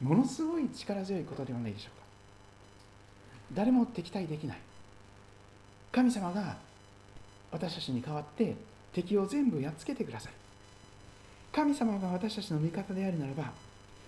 [0.00, 2.06] ものすごい力強いことではないでしょうか。
[3.52, 4.58] 誰も敵対できない。
[5.92, 6.56] 神様が
[7.52, 8.56] 私たちに代わって
[8.94, 10.32] 敵を全部やっつけてください。
[11.52, 13.52] 神様が私たちの味方であるならば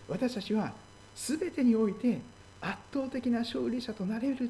[0.09, 0.72] 私たちは
[1.14, 2.20] 全てにおいて
[2.62, 4.48] 圧倒的な勝利者となれる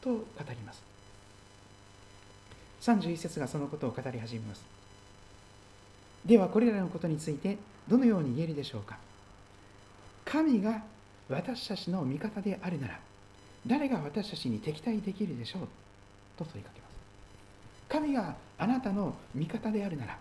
[0.00, 0.91] と語ります。
[2.82, 4.64] 31節がそのことを語り始めます。
[6.26, 7.56] ではこれらのことについて
[7.88, 8.98] どのように言えるでしょうか。
[10.24, 10.82] 神が
[11.28, 12.98] 私たちの味方であるなら
[13.66, 15.68] 誰が私たちに敵対できるでしょう。
[16.36, 16.92] と問いかけます。
[17.88, 20.18] 神があなたの味方であるなら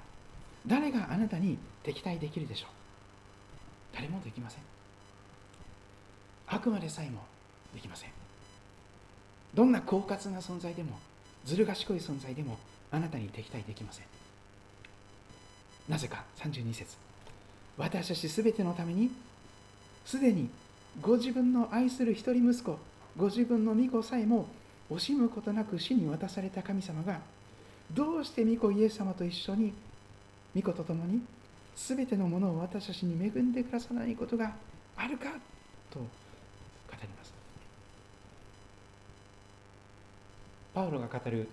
[0.68, 2.70] 誰があなたに敵対できるでしょう。
[3.96, 4.62] 誰もできません。
[6.48, 7.24] 悪魔でさえも
[7.74, 8.12] できません。
[9.56, 11.00] どんな狡猾な存在でも
[11.46, 12.58] ずる賢い存在でも
[12.92, 14.06] あなたに敵対できません。
[15.90, 16.98] なぜか32節。
[17.78, 19.12] 私たちすべてのために
[20.06, 20.50] すでに
[21.02, 22.78] ご自分の愛する一人息子
[23.18, 24.48] ご自分の御子さえも
[24.92, 27.20] 惜しむことなく死に渡された神様が
[27.94, 29.74] どうして御子イエス様と一緒に
[30.56, 31.22] 御子と共に
[31.76, 34.54] 全てのものを私たちに恵んでくださらないことが
[34.98, 35.32] あるか
[35.90, 36.06] と語
[37.02, 37.34] ります
[40.74, 41.50] パウロが語る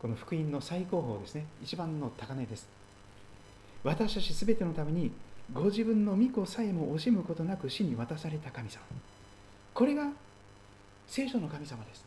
[0.00, 1.46] この福音の最高峰ですね。
[1.62, 2.68] 一番の高値です。
[3.84, 5.12] 私たち全てのために
[5.52, 8.80] ご自分の御子さえも惜しむことなく死に渡された神様。
[9.72, 10.08] これが
[11.06, 12.04] 聖書の神様です。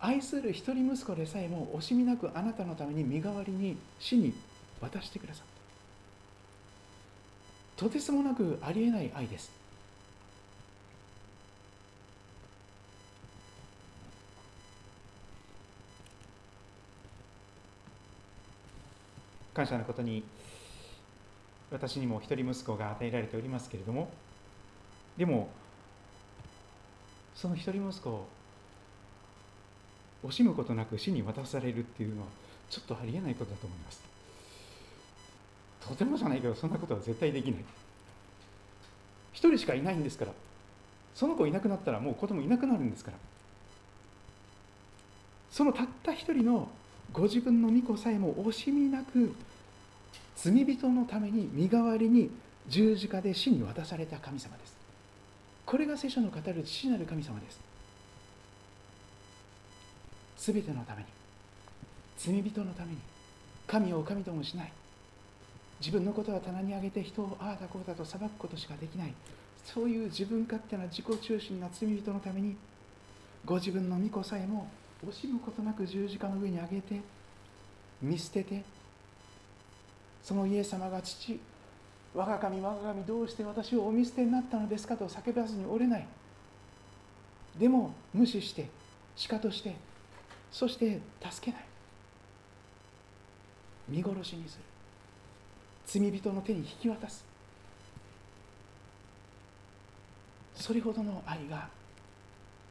[0.00, 4.32] 愛する一人息子でさえも惜しみなくあなたのために身代わりに死に
[4.80, 5.44] 渡してくださっ
[7.76, 7.84] た。
[7.84, 9.57] とてつもなくありえない愛です。
[19.58, 20.22] 感謝のことに
[21.72, 24.08] 私にも一人息子が与えられておりますけれども
[25.16, 25.48] でも
[27.34, 28.28] その一人息子を
[30.24, 32.28] 惜しむことなく死に渡されるっていうのは
[32.70, 34.00] ちょっとありえないことだと思います。
[35.80, 37.64] とてもじゃないけどそんなことは絶対できない。
[39.32, 40.32] 一人しかいないんですから
[41.16, 43.16] その子いなくなったらもう子供いなくなるんですから
[45.50, 46.68] そのたった一人の
[47.12, 49.34] ご自分の御子さえも惜しみなく
[50.40, 52.30] 罪人のために身代わりに
[52.68, 54.76] 十字架で死に渡された神様です。
[55.66, 57.60] これが聖書の語る父なる神様です。
[60.36, 61.08] すべてのために
[62.16, 62.98] 罪人のために
[63.66, 64.72] 神を神ともしない。
[65.80, 69.14] 自分のことは棚に上げて人をああだこうだと裁くことしかできない。
[69.64, 72.56] そういう自分勝手な自己中心な罪人のために
[73.44, 74.68] ご自分の御子さえも
[75.04, 77.00] 惜しむことなく十字架の上に上げて
[78.00, 78.62] 見捨てて
[80.28, 81.40] そのイエス様が父
[82.12, 86.06] 我が神我が神どうして私をお見捨てになったのですかと叫ばずにおれない。
[87.58, 88.68] でも無視して
[89.16, 89.74] しかとして
[90.52, 91.00] そして
[91.30, 91.64] 助けない。
[93.88, 94.64] 見殺しにする。
[95.86, 97.24] 罪人の手に引き渡す。
[100.56, 101.70] それほどの愛が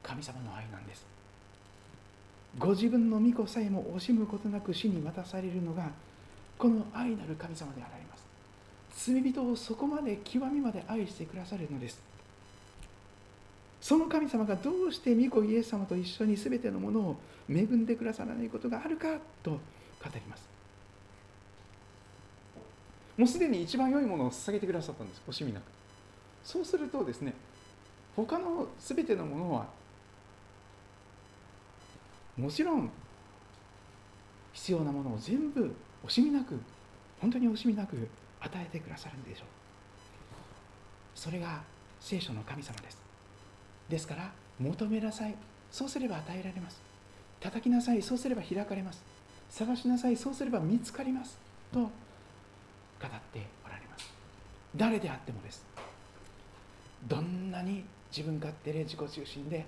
[0.03, 1.03] 神様の愛なんです。
[2.59, 5.89] ご自分の御子さえも惜しむことなく死に渡されるのが
[6.57, 8.25] この愛なる神様であられます。
[9.11, 12.01] 罪人をそこまで極みまで愛してくださるのです。
[13.79, 17.15] その神様がどうして御子イエス様と一緒に全てのものを
[17.49, 19.59] 恵んでくださらないことがあるかと語
[20.13, 20.47] ります。
[23.17, 25.63] もうすでに一番良いものを捧げてくださったんです惜しみなく。
[26.43, 27.33] そうするとですね
[28.15, 29.67] 他の全てのものは
[32.37, 32.89] もちろん
[34.53, 35.73] 必要なものを全部
[36.05, 36.59] 惜しみなく
[37.19, 38.07] 本当に惜しみなく
[38.39, 39.47] 与えてくださるんでしょう。
[41.15, 41.61] それが
[41.99, 43.01] 聖書の神様です。
[43.89, 45.35] ですから求めなさい。
[45.71, 46.81] そうすれば与えられます。
[47.39, 48.01] 叩きなさい。
[48.01, 49.03] そうすれば開かれます。
[49.49, 50.17] 探しなさい。
[50.17, 51.37] そうすれば見つかります。
[51.71, 51.89] と語っ
[53.33, 54.11] ておられます。
[54.75, 55.65] 誰であってもです。
[57.07, 59.65] どんなに自分勝手で自己中心で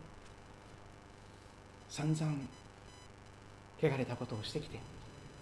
[1.90, 2.32] 散々
[3.82, 4.80] 汚れたことをしてきて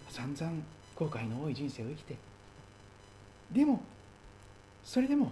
[0.10, 0.52] 散々
[0.98, 2.16] 後悔の多い人生を生きて。
[3.52, 3.82] でも
[4.84, 5.32] それでも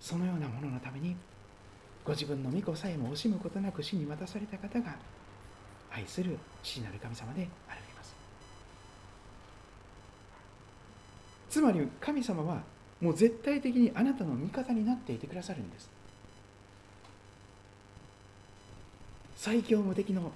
[0.00, 1.16] そのようなもののために
[2.04, 4.94] ご自分の御子さえも惜しむことなく死に渡された方が
[5.90, 8.14] 愛する父なる神様であられます。
[11.50, 12.62] つまり神様は
[13.00, 15.90] もう絶対的にあなたの味方になっていてくださるんです。
[19.36, 20.32] 最強無敵の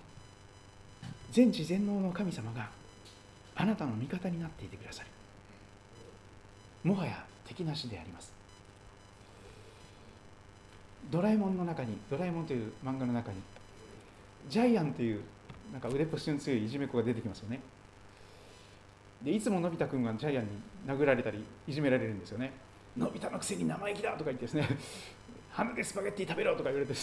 [1.31, 2.69] 全知全能の神様が
[3.61, 5.09] あなたの味方になっていてくださる
[6.83, 8.33] もはや敵なしであります。
[11.11, 13.39] ドラえもんの中にドラえもんという漫画の中に
[14.49, 15.21] ジャイアンという
[15.73, 17.61] なんか腕っぷしの強いいじめ子が出てきますよね。
[19.23, 20.51] でいつものび太くんがジャイアンに
[20.87, 22.53] 殴られたりいじめられるんですよね。
[22.97, 24.67] のび太のくせに生意気だとか言ってですね
[25.53, 26.95] 鼻でスパゲッティ食べろとか言われて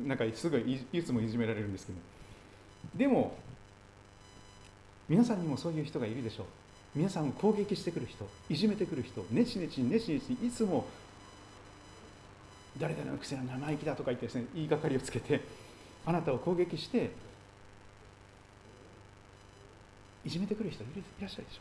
[0.00, 1.98] なんかすごいいつもいじめられるんですけど。
[2.94, 3.38] でも
[5.08, 6.46] 皆さんにもそういう人がいるでしょう。
[6.94, 10.84] 皆さんを攻撃してくる人いじめてくる人ねちねちねちねちいつも
[12.78, 15.40] 誰々のくせに生意気だとか言ってですね言いがかりをつけて
[16.04, 17.10] あなたを攻撃して
[20.24, 20.86] いじめてくる人い
[21.18, 21.60] らっしゃるでしょ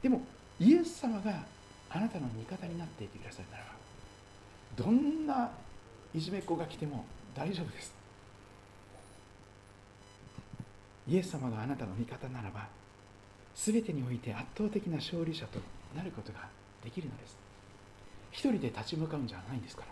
[0.00, 0.02] う。
[0.02, 0.22] でも
[0.58, 1.44] イエス様が
[1.90, 3.70] あなたの味方になっていてくださるならば
[4.84, 5.50] どんな
[6.12, 7.04] いじめっ子が来ても
[7.36, 7.93] 大丈夫です。
[11.08, 12.66] イエス様があなたの味方ならば
[13.54, 15.60] 全てにおいて圧倒的な勝利者と
[15.96, 16.48] なることが
[16.82, 17.36] できるのです。
[18.32, 19.88] 一人で立ち向かうんじゃないんですから。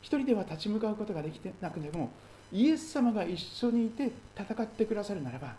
[0.00, 2.10] 一人では立ち向かうことができてなくても
[2.52, 5.54] イエス様が一緒にいて戦ってくださるならば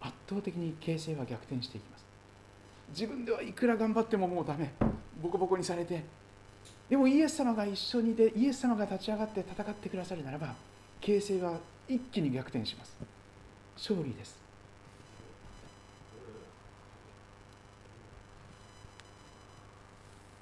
[0.00, 2.04] 圧倒的に形勢は逆転していきます。
[2.90, 4.72] 自分ではいくら頑張ってももうダメ。
[5.22, 6.04] ボコボコにされて。
[6.88, 10.54] でもイエス様が一緒にいてイエス様が立ち上がって戦ってくださるならば
[11.00, 11.58] 形勢は
[11.90, 12.96] 一気に逆転します。
[13.76, 14.38] 勝利です。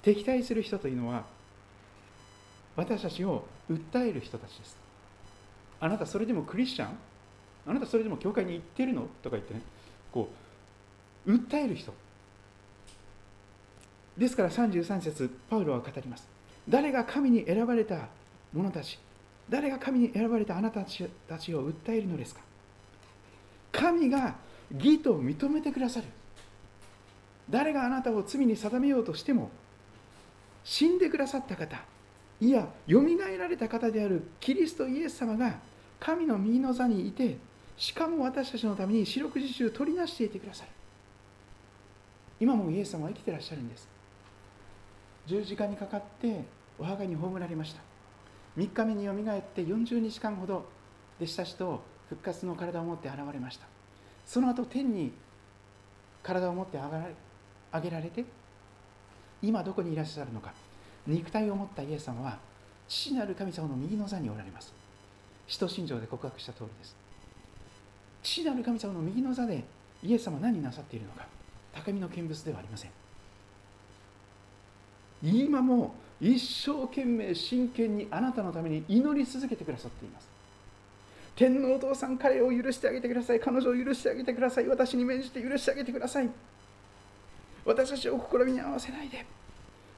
[0.03, 1.25] 敵対する人というのは
[2.75, 4.77] 私たちを訴える人たちです。
[5.79, 6.97] あなたそれでもクリスチャン？
[7.67, 9.07] あなたそれでも教会に行ってるの？
[9.23, 9.61] とか言ってね。
[10.11, 10.29] こ
[11.25, 11.93] う訴える人。
[14.17, 16.27] ですから33節パウロは語ります。
[16.67, 18.07] 誰が神に選ばれた
[18.53, 18.99] 者たち？
[19.49, 22.41] 誰が神に選ばれたあなたたちを訴えるのですか？
[23.71, 24.35] 神が
[24.71, 26.07] 義と認めてくださる。
[27.49, 29.49] 誰があなたを罪に定めようとしても
[30.63, 31.81] 死んでくださった方
[32.39, 35.57] いやよみがえられた方であるキリストイエス様が
[35.99, 37.37] 神の右の座にいて
[37.75, 40.69] しかも私たちのために四六時中取りなしていてくださる。
[42.39, 43.87] 今もイエス様は生きてらっしゃるんです。
[45.25, 46.43] 十字架にかかって
[46.77, 47.81] お墓に葬られました。
[48.59, 50.65] 3日目によみがえって40日間ほど
[51.17, 53.65] 弟子たちと復活の体を持って現れました。
[54.25, 55.13] その後天に
[56.21, 58.25] 体を持って上げられて
[59.41, 60.53] 今どこにいらっしゃるのか。
[61.07, 62.37] 肉体を持ったイエス様は
[62.89, 64.73] 父なる神様の右の座におられます。
[65.47, 66.97] 使徒信条で告白した通りです。
[68.21, 69.63] 父なる神様の右の座で
[70.03, 71.25] イエス様は何なさっているのか。
[71.73, 72.91] 高みの見物ではありません。
[75.23, 80.27] 今も一生懸命真剣にあなたのために祈り続けてくださっています。
[81.35, 83.39] 天皇お父さん彼を許してあげてください。
[83.39, 84.67] 彼女を許してあげてください。
[84.67, 86.29] 私に免じて許してあげてください。
[87.63, 89.25] 私たちを試みに合わせないで。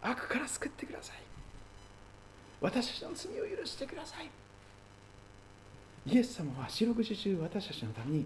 [0.04, 1.18] 悪から救ってください。
[2.60, 4.30] 私たちの罪を許してください。
[6.06, 8.26] イエス様は四六時中私たちのために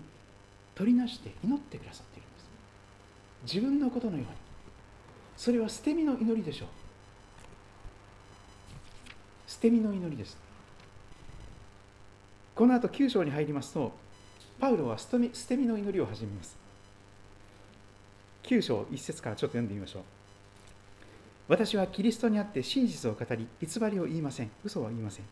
[0.74, 3.54] 取りなして祈ってくださっているんです。
[3.54, 4.28] 自分のことのように。
[5.38, 6.68] それは捨て身の祈りでしょう。
[9.56, 10.38] 捨て身の祈りです。
[12.56, 13.94] この後9章に入りますと
[14.60, 16.58] パウロは捨て身の祈りを始めます。
[18.44, 20.04] 9章1節からちょっと読んでみましょう。
[21.48, 24.52] 私はキリストにあって真実を語り偽りを言いません。
[24.66, 25.26] 嘘は言いません。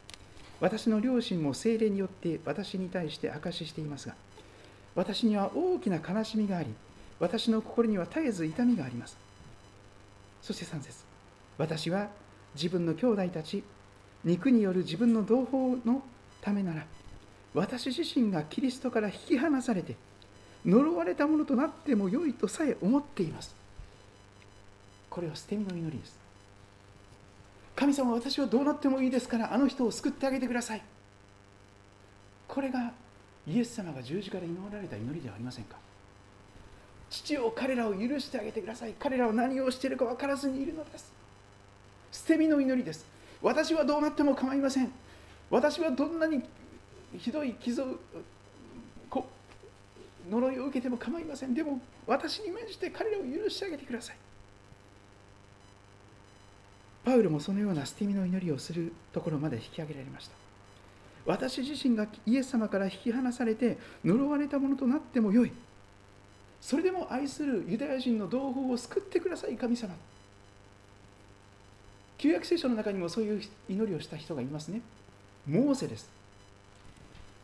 [0.62, 4.16] 私の両親も精霊によって私に対して証ししていますが
[4.96, 6.74] 私には大きな悲しみがあり
[7.20, 9.18] 私の心には絶えず痛みがあります。
[10.42, 11.04] そして3節。
[11.58, 12.08] 私は
[12.56, 13.64] 自分の兄弟たち
[14.24, 16.02] 肉による自分の同胞の
[16.42, 16.86] ためなら
[17.54, 19.96] 私自身がキリストから引き離されて
[20.66, 23.56] 呪われたものとなっても良いとさえ思っています。
[25.10, 26.18] これは捨て身の祈りです。
[27.76, 30.82] 神様私はどうなってもいいですからあの人を救ってあげてください。
[32.48, 32.94] これが
[33.46, 35.76] イエス様が十字架で祈られた祈りではありませんか。
[37.10, 38.96] 父を彼らを許してあげてください。
[38.98, 41.12] 彼らは何をしているか分からずにいるのです。
[42.12, 43.13] 捨て身の祈りです。
[43.44, 44.92] 私はどうなっても構いません。
[45.52, 46.42] 私はどんなに
[47.18, 48.00] ひどい傷を
[50.30, 51.54] 呪いを受けても構いません。
[51.54, 54.18] でも私に免じて彼らを許してあげてください。
[57.04, 60.36] パウルもそのような捨て身の祈りをするところまで引き上げられました。
[61.26, 65.52] 私自身がイエス様から引き離されて呪われたものとなってもよい。
[66.62, 69.94] それでも愛するユダヤ人の同胞を救ってください神様。
[72.24, 74.80] 旧約聖書の中にもそういう祈りをした人がいますね。
[75.46, 76.10] モーセです。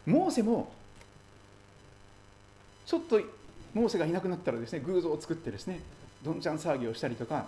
[0.06, 0.72] モーセも
[2.86, 3.20] ちょっと
[3.74, 5.82] モーセがいなくなったらですね偶像を作ってですね
[6.24, 7.48] どんちゃん騒ぎをしたりとか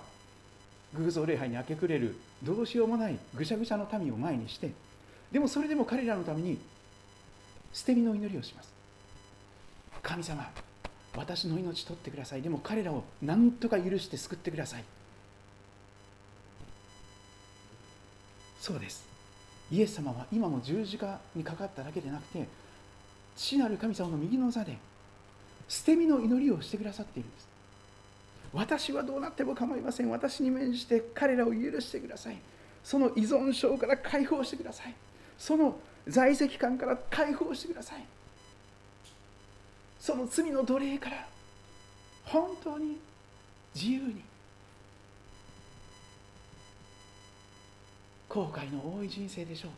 [0.93, 4.73] 偶像礼拝に明け暮れるどうしようもないぐしゃぐしゃの民を前にして
[5.31, 6.59] でもそれでも彼らのために
[7.71, 8.73] 捨て身の祈りをします。
[10.03, 10.51] 神様
[11.15, 12.41] 私の命取ってください。
[12.41, 14.83] でも彼らを何とか許して救ってください。
[18.61, 19.03] そうです。
[19.71, 22.47] イエス様は今も十字架にかかっただけでなくて
[23.35, 24.77] 父なる神様の右の座で
[25.67, 27.47] 捨て身の祈りをしてくださっているんです。
[28.53, 30.09] 私はどうなっても構いません。
[30.11, 32.37] 私に免じて彼らを許してください。
[32.83, 34.93] その依存症から解放してください。
[35.39, 38.05] その在籍感から解放してください。
[39.99, 41.27] その罪の奴隷から
[42.25, 42.99] 本当に
[43.73, 44.21] 自由に
[48.33, 49.71] 後悔の多い人生でしょう。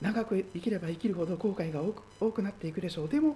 [0.00, 3.08] 長く生きれば生きるほど後悔が多く多くなっていくでしょう。
[3.08, 3.34] でも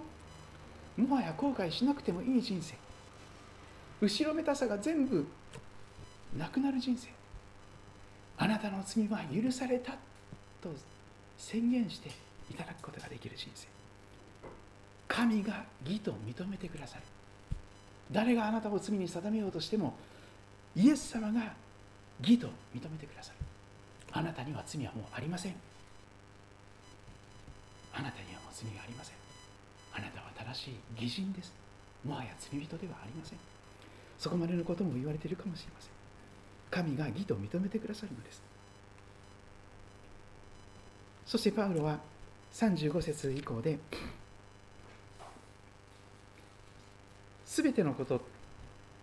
[0.97, 2.77] もはや後悔しなくてもいい人生。
[4.01, 5.27] 後ろめたさが全部
[6.39, 7.09] なくなる人生。
[8.39, 9.93] あなたの罪は許された
[10.63, 10.71] と
[11.37, 12.11] 宣言して
[12.51, 13.67] いただくことができる人生。
[15.09, 17.03] 神が義と認めてくださる。
[18.13, 19.95] 誰があなたを罪に定めようとしても
[20.77, 21.53] イエス様が
[22.21, 23.54] 義と認めてくださる。
[24.17, 25.55] あなたには罪はもうありません。
[27.93, 29.17] あなたにはもう罪がありません。
[29.93, 31.53] あなたは正しい義人です。
[32.05, 33.39] もはや罪人ではありません。
[34.17, 35.91] そこまでのことも言われているかもしれません。
[36.71, 38.41] 神が義と認めてくださるのです。
[41.27, 41.99] そしてパウロは
[42.53, 43.81] 35節以降で
[47.47, 48.21] 全てのこと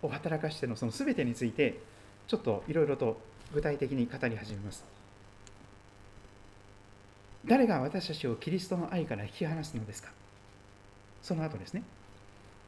[0.01, 1.79] を働かしてのその全てについて
[2.27, 3.19] ちょっといろいろと
[3.53, 5.00] 具体的に語り始めます。
[7.45, 10.09] 誰が私たちをキリストの愛から引き離すのですか？
[11.21, 11.83] その後ですね。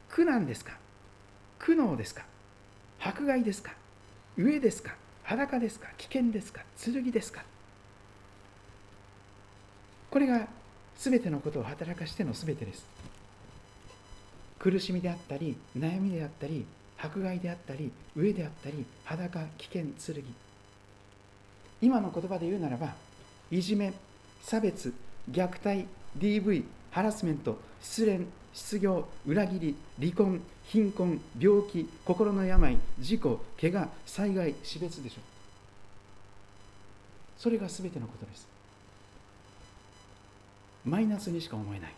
[0.09, 0.73] 苦難ですか？
[1.59, 2.25] 苦悩ですか？
[2.99, 3.73] 迫害ですか？
[4.37, 4.95] 飢えですか？
[5.23, 5.87] 裸ですか？
[5.97, 6.61] 危険ですか？
[6.83, 7.43] 剣ですか？
[10.09, 10.47] これが
[10.97, 12.85] 全てのことを働かしての全てです。
[14.59, 16.65] 苦しみであったり悩みであったり
[16.97, 20.23] 迫害であったり飢えであったり裸危険剣。
[21.81, 22.93] 今の言葉で言うならば
[23.51, 23.91] いじめ
[24.43, 24.93] 差別
[25.31, 25.87] 虐待
[26.19, 35.15] DV ハラスメント失恋失業裏切り離婚貧困病気心の病事故怪我災害死別でしょ。
[35.17, 35.21] う
[37.41, 38.47] それが全てのことです。
[40.85, 41.93] マイナスにしか思えない。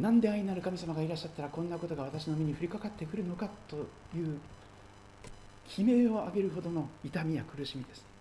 [0.00, 3.76] なんで愛なる神様がいらっしゃったらこんなことが私の身に降りかかってくるのかと
[4.16, 4.40] いう
[5.78, 8.13] 悲鳴を上げるほどの痛みや苦しみです。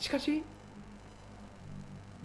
[0.00, 0.42] しかし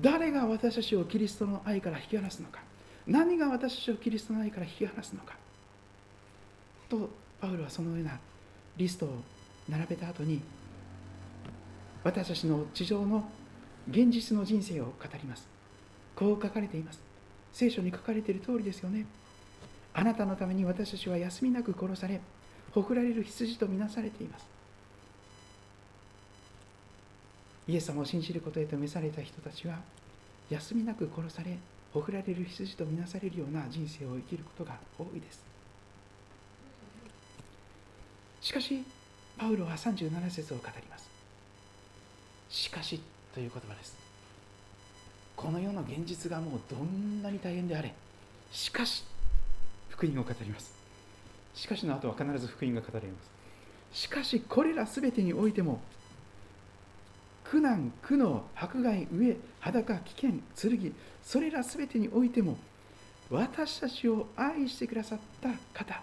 [0.01, 2.61] 誰が私たちをキリストの愛から引き離すのか？
[3.05, 5.35] 何が私たちをキリストの愛から引き離すのか？
[6.89, 7.09] と
[7.39, 8.17] パウロはそのような
[8.77, 9.09] リストを
[9.69, 10.41] 並べた後に
[12.03, 13.29] 私たちの地上の
[13.89, 15.47] 現実の人生を語ります。
[16.15, 17.01] こう書かれています。
[17.51, 19.05] 聖書に書かれている通りですよね。
[19.93, 22.19] あなたのために私たちは休みなく殺され
[22.73, 24.54] ほふられる羊とみなされています。
[27.67, 29.79] イエス様を信じることへと召された人たちは
[30.49, 31.57] 休みなく殺され
[31.93, 35.43] ほふられる羊とみなされるような人生を生きることが多いです。
[38.41, 38.83] しかし
[39.37, 41.09] パウロは37節を語ります。
[42.49, 43.01] しかし
[43.33, 43.97] という言葉です。
[45.35, 47.93] この世の現実がもうどんなに大変であれ
[48.51, 49.03] しかし
[49.89, 50.73] 福音を語ります。
[51.55, 53.13] しかしの後は必ず福音が語られま
[53.93, 53.99] す。
[54.01, 55.79] しかしこれら全てにおいても
[57.55, 60.93] 苦難苦悩迫害飢え裸危険剣
[61.23, 62.57] それら全てにおいても
[63.31, 66.01] 私たちを愛してくださった方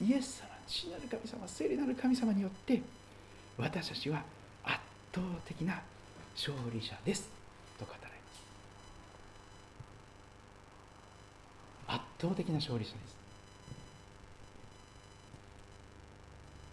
[0.00, 2.80] イエス様父なる神様聖霊なる神様によって
[3.58, 4.22] 私たちは
[4.64, 4.78] 圧
[5.14, 5.82] 倒的な
[6.34, 7.28] 勝利者です
[7.78, 8.14] と語られ
[11.86, 13.16] ます圧倒的な勝利者です。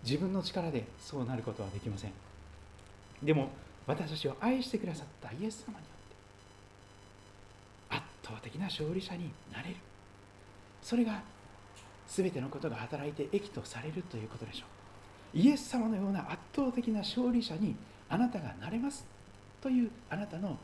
[0.05, 2.11] 自分の力でそうなることはできません。
[3.21, 3.49] でも
[3.85, 5.81] 私たちを愛してくださったイエス様によ
[7.89, 9.75] って圧倒的な勝利者になれる。
[10.81, 11.21] それが
[12.07, 14.65] 全てのことが働いて益とされるということでしょ
[15.35, 15.37] う。
[15.37, 17.75] イエス様のような圧倒的な勝利者に
[18.09, 19.05] あなたがなれます
[19.61, 20.57] というあなたの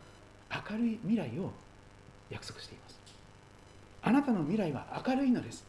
[0.72, 1.52] 明るい未来を
[2.30, 3.00] 約束しています。
[4.02, 5.66] あなたの未来は明るいのです。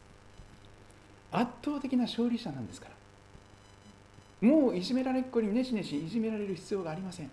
[1.33, 4.49] 圧倒的な勝利者なんですから。
[4.49, 7.31] もういじめられっ子にねしねしいじめられる必要がありません。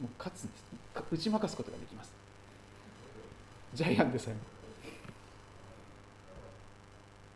[0.00, 0.64] もう勝つんです。
[1.12, 2.12] 打ち負かすことができます。
[3.74, 4.40] ジャイアンでさえも。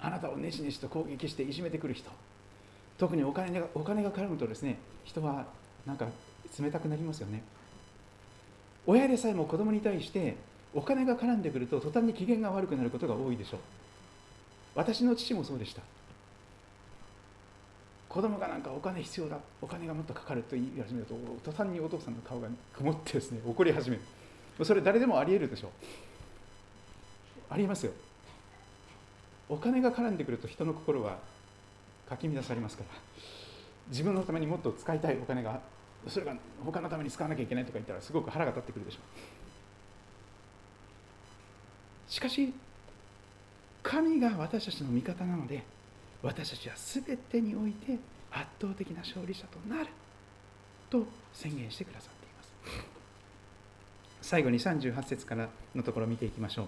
[0.00, 2.10] あなたをねしねしと攻撃していじめてくる人。
[2.98, 5.46] 特にお金がお金が絡むとですね人は
[5.86, 6.06] なんか
[6.60, 7.42] 冷たくなりますよね。
[8.86, 10.36] 親でさえも子供に対して
[10.74, 13.60] お金が絡んでくると途端に機嫌が悪くなることが多いでしょう。
[14.74, 15.82] 私の父もそうでした。
[18.08, 24.02] 子供がなんかお金必要だお金がもっとかかると言い始めると途端にお父さんの顔が曇ってですね怒り始める。
[24.64, 25.70] それ誰でもありえるでしょう。
[27.50, 27.92] ありえますよ。
[29.48, 31.18] お金が絡んでくると人の心は
[32.08, 32.90] かき乱されますから。
[33.90, 35.60] 自分のためにもっと使いたいお金が
[36.06, 36.34] それが
[36.64, 38.98] 他のために使わなきゃいけないとか言ったらすごく腹が立ってくるでしょ
[42.08, 42.10] う。
[42.10, 42.52] しかし
[43.82, 45.62] 神が私たちの味方なので
[46.22, 47.98] 私たちは全てにおいて
[48.32, 49.88] 圧倒的な勝利者となる。
[50.90, 52.52] と宣言してくださっています。
[54.22, 56.66] 最後に38節からのところを見ていきましょう。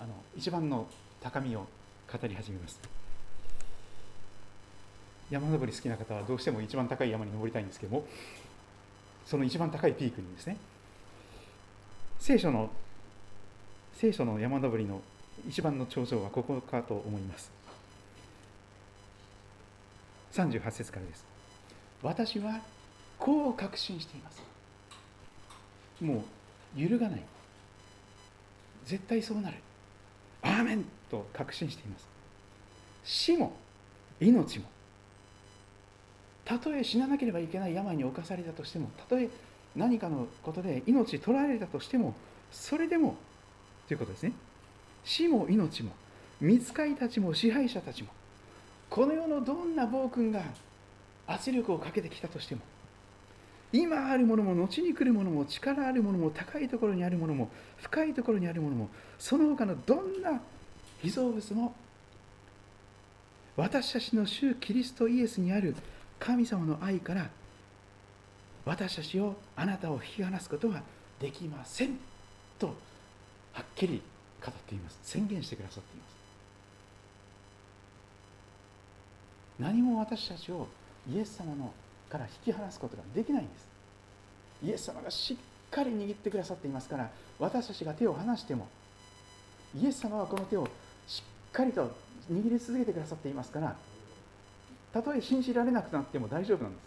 [0.00, 0.86] あの一番の
[1.20, 1.66] 高みを
[2.12, 2.78] 語り始めます。
[5.30, 8.06] 山登り好きな方はどうしても一番高い山に登りたいんですけども
[9.24, 10.56] その一番高いピークにですね
[12.20, 12.70] 聖書の
[13.96, 15.00] 聖書の山登りの
[15.48, 17.50] 一番の頂上はここかと思います。
[20.34, 21.24] 38節からです。
[22.02, 22.60] 私は
[23.18, 24.42] こう確信しています。
[26.02, 26.24] も
[26.76, 27.22] う揺るがない。
[28.84, 29.56] 絶対そうなる。
[30.42, 32.06] アーメンと確信しています。
[33.02, 33.56] 死も
[34.20, 34.66] 命も。
[36.44, 39.30] たとえ死ななければいけない病に侵されたとしてもたとえ
[39.74, 42.14] 何かのことで命取られたとしても
[42.52, 43.16] それでも
[43.86, 44.32] ということですね。
[45.04, 45.92] 死も命も
[46.40, 48.10] 見つかりたちも支配者たちも
[48.90, 50.42] この世のどんな暴君が
[51.26, 52.60] 圧力をかけてきたとしても
[53.72, 60.40] 今あるものも後に来るものも力あるものも高いところにあるものも深いところにあるものもその他のどんな
[61.02, 61.74] 被造物も
[63.56, 65.74] 私たちの主キリストイエスにある
[66.18, 67.28] 神様の愛から
[68.64, 70.82] 私たちをあなたを引き離すことは
[71.20, 71.98] できません
[72.58, 72.74] と
[73.56, 74.02] はっきり
[74.44, 74.98] 語っています。
[75.02, 76.16] 宣言してくださっています。
[79.58, 80.68] 何も私たちを
[81.10, 81.72] イエス様の
[82.10, 83.66] から引き離すことができないんです。
[84.62, 85.36] イエス様がしっ
[85.70, 88.68] かり握ってくださっていますから私たちが手を離しても
[89.78, 90.68] イエス様はこの手を
[91.06, 91.90] しっかりと
[92.30, 93.76] 握り続けてくださっていますから
[94.92, 96.85] たとえ信じられなくなっても大丈夫なんです。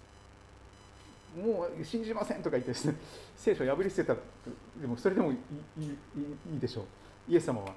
[1.38, 2.96] もう信じませんとか言ってですね
[3.36, 4.16] 聖書を破り捨てた
[4.80, 5.36] でもそれでもい
[5.78, 6.82] いいいでしょ。
[6.82, 7.68] うイエス様は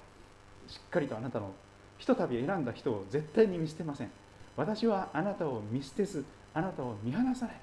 [0.66, 1.52] しっかりとあなたの
[1.98, 4.10] ひとたび選んだ人を絶対に見捨てません。
[4.56, 6.24] 私はあなたを見捨てず
[6.54, 7.56] あなたを見放さない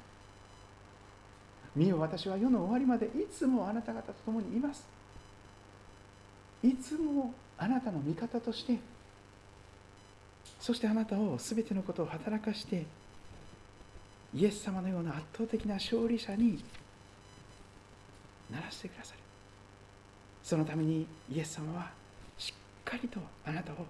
[1.75, 4.87] 見よ私は世の終わりまでいつもあなた方と共にいます
[6.63, 8.79] いつもあなたの味方として
[10.59, 12.85] そしてあなたを全てのことを働かして
[14.33, 16.63] イエス様のような圧倒的な勝利者に
[18.51, 19.19] ならせてくださる。
[20.43, 21.91] そのためにイエス様は
[22.37, 22.53] しっ
[22.83, 23.85] かりとあなたを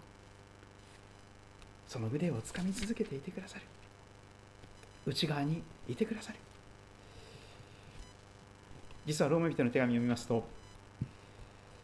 [1.88, 3.64] その腕をつかみ続けていてくださる。
[5.06, 6.38] 内側にいてくださる。
[9.06, 10.44] 実はローマ人の手紙を見ますと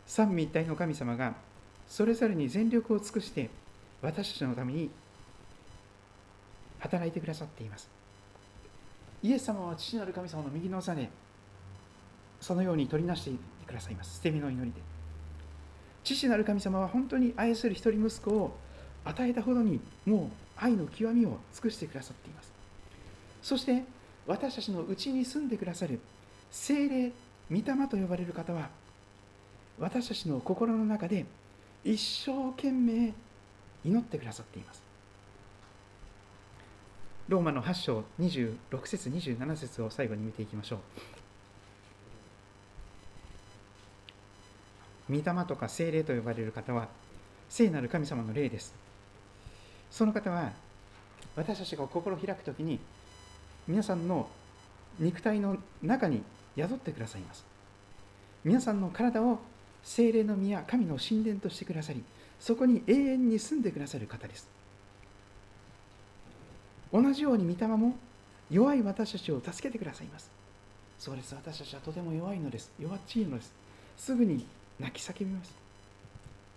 [0.05, 1.33] 三位一体の神様が
[1.87, 3.49] それぞれに全力を尽くして
[4.01, 4.91] 私たちのために
[6.79, 7.94] 働いてくださっています。
[9.25, 11.09] イエス様は父なる神様の右の座で
[12.39, 13.31] そのように取りなして
[13.65, 14.17] くださいます。
[14.17, 14.79] 捨て身の祈りで。
[16.03, 18.55] 父なる神様は本当に愛する一人息子を
[19.03, 22.53] 与えたほどにもう愛の極みを尽くしてくださっています。
[23.41, 23.83] そして
[24.27, 25.99] 私たちのうちに住んでくださる
[26.51, 27.11] 精霊
[27.49, 28.69] 御霊と呼ばれる方は
[29.79, 31.25] 私たちの心の中で
[31.83, 33.11] 一生懸命
[33.83, 34.84] 祈ってくださっています。
[37.27, 40.75] ローマの8章26節27節を最後に見ていきましょ
[45.09, 45.13] う。
[45.13, 46.87] 御霊とか精霊と呼ばれる方は
[47.49, 48.75] 聖なる神様の霊です。
[49.89, 50.51] その方は
[51.35, 52.79] 私たちが心を開くときに
[53.67, 54.29] 皆さんの
[54.99, 56.21] 肉体の中に
[56.55, 57.43] 宿ってくださいます。
[58.43, 59.39] 皆さんの体を
[59.83, 62.03] 精霊の宮神の神殿としてくださり
[62.39, 64.54] そこに永遠に住んでくださる方です。
[66.95, 67.93] 同じように御霊も
[68.49, 70.31] 弱い私たちを助けてくださいます。
[70.97, 71.35] そうです。
[71.35, 72.71] 私たちはとても弱いのです。
[72.79, 73.53] 弱っちいのです。
[73.97, 74.47] すぐに
[74.79, 75.53] 泣き叫びます。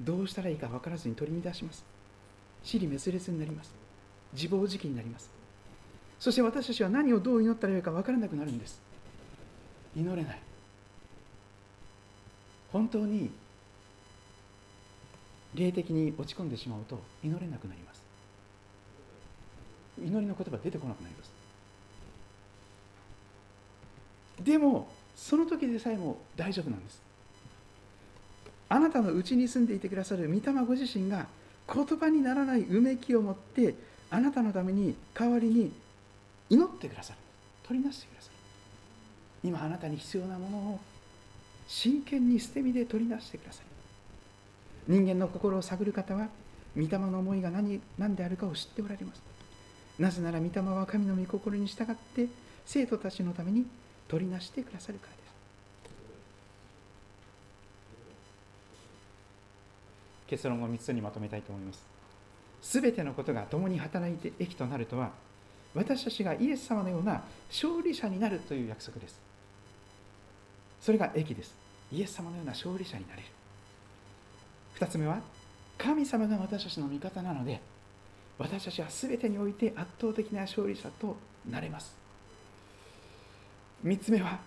[0.01, 1.85] どうしたらいいか分からずに取り乱します。
[2.63, 3.75] 死に滅裂になります。
[4.33, 5.29] 自暴自棄になります。
[6.21, 8.81] そして私たちは何をどう祈ったらよいか分からなくなるんです。
[9.97, 10.41] 祈れない。
[12.73, 13.31] 本当に
[15.55, 17.88] 霊的に落ち込んでしまうと祈れなくなります。
[20.05, 21.31] 祈りの言葉出てこなくなります。
[24.43, 27.03] でもその時でさえも大丈夫なんです。
[28.69, 31.27] あなたのうちに住んでいてくださる御霊ご自身が
[31.73, 33.75] 言葉にならないうめきを持って
[34.11, 35.73] あなたのために代わりに
[36.51, 37.19] 祈ってくださる。
[37.67, 38.35] 取りなしてくださる。
[39.45, 40.81] 今あなたに必要なものを
[41.67, 43.65] 真剣に捨て身で取り出してください
[44.89, 46.29] 人間の心を探る方は
[46.75, 49.23] 御霊の思いが何何であるかを知っておられます。
[49.99, 52.29] なぜなら御霊は神の御心に従って
[52.65, 53.67] 生徒たちのために
[54.07, 55.29] 取りなしてくださるからです。
[60.29, 61.83] 結論を3つにまとめたいと思います。
[62.63, 65.11] すべてのことが共に働いて益となるとは
[65.75, 69.21] 私たちがイエス様のような勝利者になるという約束です。
[70.81, 71.55] それが益です。
[71.91, 73.29] イエス様のような勝利者になれる。
[74.79, 75.19] 2つ目は
[75.77, 77.61] 神様が私たちの味方なので
[78.39, 81.17] 私たちは全てにおいて圧倒的な勝利者と
[81.49, 81.97] なれます。
[83.85, 84.39] 3つ目は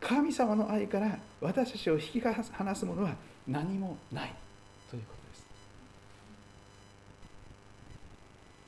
[0.00, 3.14] 神様の愛から私たちを引き離すものは
[3.46, 4.34] 何もない。
[4.90, 5.46] ということです。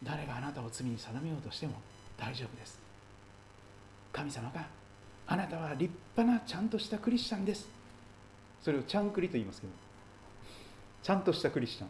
[0.05, 1.75] 誰があなたを罪に定めようとしても
[2.17, 2.79] 大丈夫です。
[4.13, 4.67] 神様が
[5.27, 7.69] あなたは立派なちゃんとしたクリスチャンです。
[8.63, 9.73] それをちゃんくりと言いますけど
[11.03, 11.89] ちゃんとしたクリスチャン。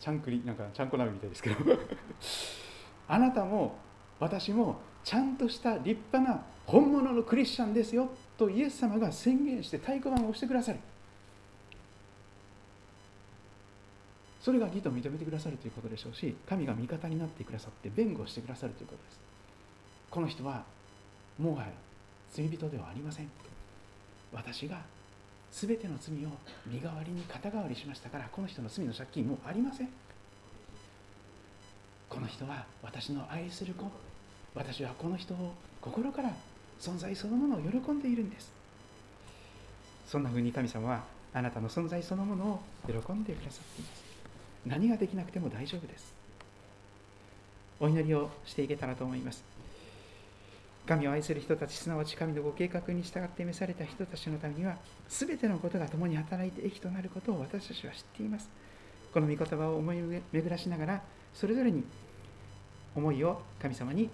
[0.00, 1.56] ちゃんくりなんかちゃんこ鍋みたいですけど。
[3.08, 3.78] あなたも
[4.18, 10.78] 私もちゃんとした立派な本物のクリスチャンですよとイエス様が宣言して太鼓判を押してくださる。
[14.40, 19.20] それが義と認めてくださるということでしょうし神が味方になってくださって弁護してくださるということです。
[20.10, 20.64] この人は
[21.38, 21.72] もはや
[22.30, 23.30] 罪人ではありません。
[24.32, 24.80] 私が
[25.52, 26.28] 全ての罪を
[26.66, 29.88] 身代わりに肩代わりしましたからこの人の罪の借金もありません。
[32.08, 33.90] この人は私の愛する子
[34.54, 36.32] 私はこの人を心から
[36.80, 38.52] 存在そのものを喜んでいるんです。
[40.06, 41.04] そんなふうに神様は
[41.34, 44.04] あなたの存在そのものを喜んでくださっています。
[44.64, 46.14] 何ができなくても大丈夫です。
[47.78, 49.44] お祈りをしていけたらと思います。
[50.86, 54.76] 神を愛する人たちすなわち神のご計画に従って召された人たちのためには
[55.08, 58.48] すべてのことが共に働いて益となることを私たちは知っています。
[59.12, 59.96] この御言葉を思い
[60.32, 61.02] 巡らしながら
[61.34, 61.84] それぞれに
[62.94, 64.08] 思いを神様に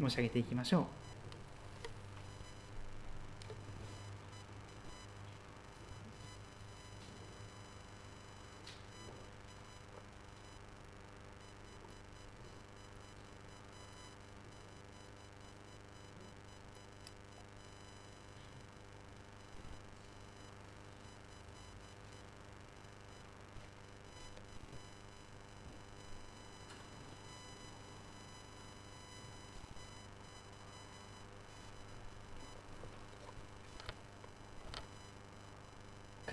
[0.00, 1.03] 申し上げていきましょう。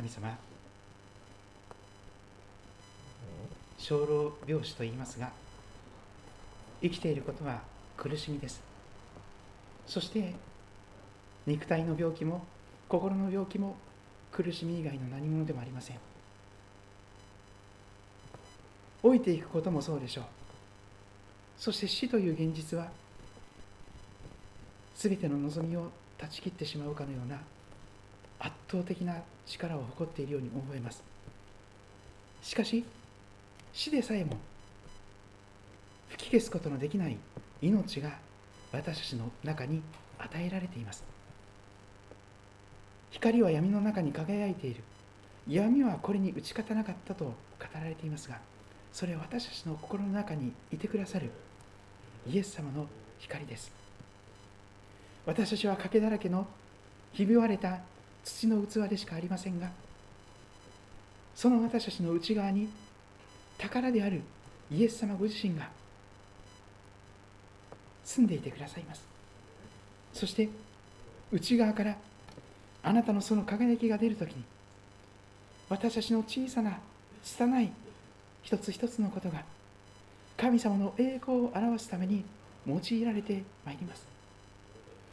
[0.02, 0.36] 神様。
[3.78, 5.32] 生老病死と言いますが
[6.82, 7.61] 生きていることは
[7.98, 8.61] 苦しみです。
[9.86, 10.34] そして
[11.45, 12.44] 肉体の病気も
[12.90, 13.76] 心の病気も
[14.32, 15.98] 苦しみ以外の何者でもありません。
[19.03, 20.26] 老いていくこともそうでしょう。
[21.57, 22.88] そして死という現実は
[24.95, 27.38] 全ての望みを断ち切ってしまうかのような
[28.41, 29.15] 圧倒的な
[29.45, 31.03] 力を誇っているように思えます。
[32.41, 32.84] しかし
[33.72, 34.38] 死でさえも
[36.09, 37.18] 吹き消すことのできない
[37.61, 38.18] 命が
[38.72, 39.81] 私たちの中に
[40.18, 41.03] 与えられています。
[43.11, 44.84] 光は闇の中に輝いている。
[45.47, 47.34] 闇はこれに打ち勝たなかったと語
[47.73, 48.38] られていますが
[48.93, 51.31] それは私たちの心の中にいてくださる
[52.27, 52.88] イエス様の
[53.19, 53.72] 光です。
[55.26, 56.47] 私たちは賭けだらけの
[57.13, 57.80] ひび割れた
[58.23, 59.69] 土の器でしかありませんが
[61.35, 62.69] その私たちの内側に
[63.57, 64.22] 宝である
[64.72, 65.69] イエス様ご自身が
[68.03, 69.02] 住んでいてくださいます。
[70.14, 70.49] そして
[71.31, 71.95] 内側から
[72.84, 74.43] あなたのその輝きが出るときに
[75.69, 76.80] 私たちの小さな
[77.23, 77.72] 拙い
[78.43, 79.43] 一つ一つのことが
[80.35, 82.26] 神様の栄光を表すために
[82.68, 84.06] 用いられてまいります。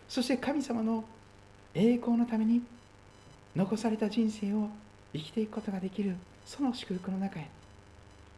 [0.09, 1.05] そして神様の
[1.75, 2.63] 栄光のために
[3.59, 4.69] 残された人生を
[5.13, 6.15] 生きていくことができる
[6.47, 7.51] その祝福の中へ。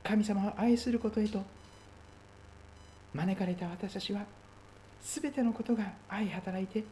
[0.02, 1.44] 神様を愛することへと
[3.12, 4.22] 招かれた私たちは
[5.02, 6.82] 全てのことが愛働いて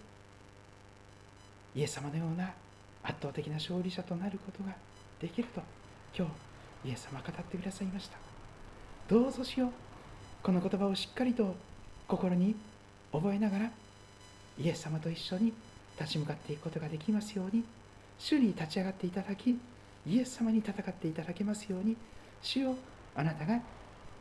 [1.75, 2.53] イエス様のような
[3.03, 4.77] 圧倒的な勝利者となることが
[5.23, 5.63] できると
[6.15, 6.29] 今
[6.85, 8.19] 日イエス様は語ってくださいました。
[9.09, 9.71] どうぞしよう。
[10.43, 11.57] この言葉をしっかりと
[12.07, 12.55] 心に
[13.11, 13.71] 覚えながら
[14.61, 15.55] イエス様と一緒に
[15.99, 17.65] 立ち向かっていくことができますように。
[18.19, 19.59] 主に立ち上がっていただき
[20.07, 21.97] イエス様に戦っていただけますように
[22.43, 22.75] 主よ
[23.15, 23.61] あなたが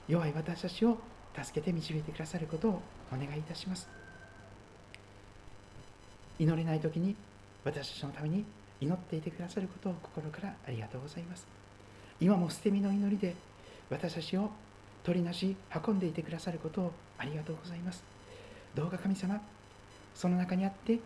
[0.08, 0.98] 弱い私たちを
[1.36, 3.88] 助けて導いてくださることをお願いいたします。
[6.40, 7.16] 祈れない時に
[7.64, 8.46] 私たちのために
[8.80, 11.46] 祈っていてくださることを心からありがとうございます。
[12.20, 13.36] 今も捨て身の祈りで
[13.90, 14.50] 私たちを
[15.04, 15.56] 取りなし
[15.88, 18.04] 運んでいてくださることをありがとうございます。
[18.76, 19.40] どうか神様
[20.14, 21.00] その中にあって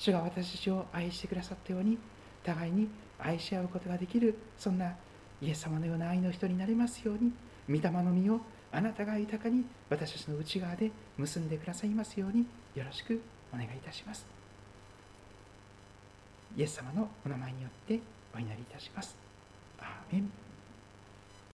[0.00, 1.98] 主が私たちを愛してくださったように
[2.42, 4.94] 互いに愛し合うことができるそんな
[5.42, 7.32] イエス様のような愛の人になれますように
[7.68, 8.40] 御霊の実を
[8.72, 13.20] あなたが豊かに私たちの内側で結んでくださいますようによろしく
[13.52, 14.40] お願いいたします
[16.56, 18.00] イエス様のお名前によって
[18.34, 19.16] お祈りいたします。
[19.78, 20.30] アーメン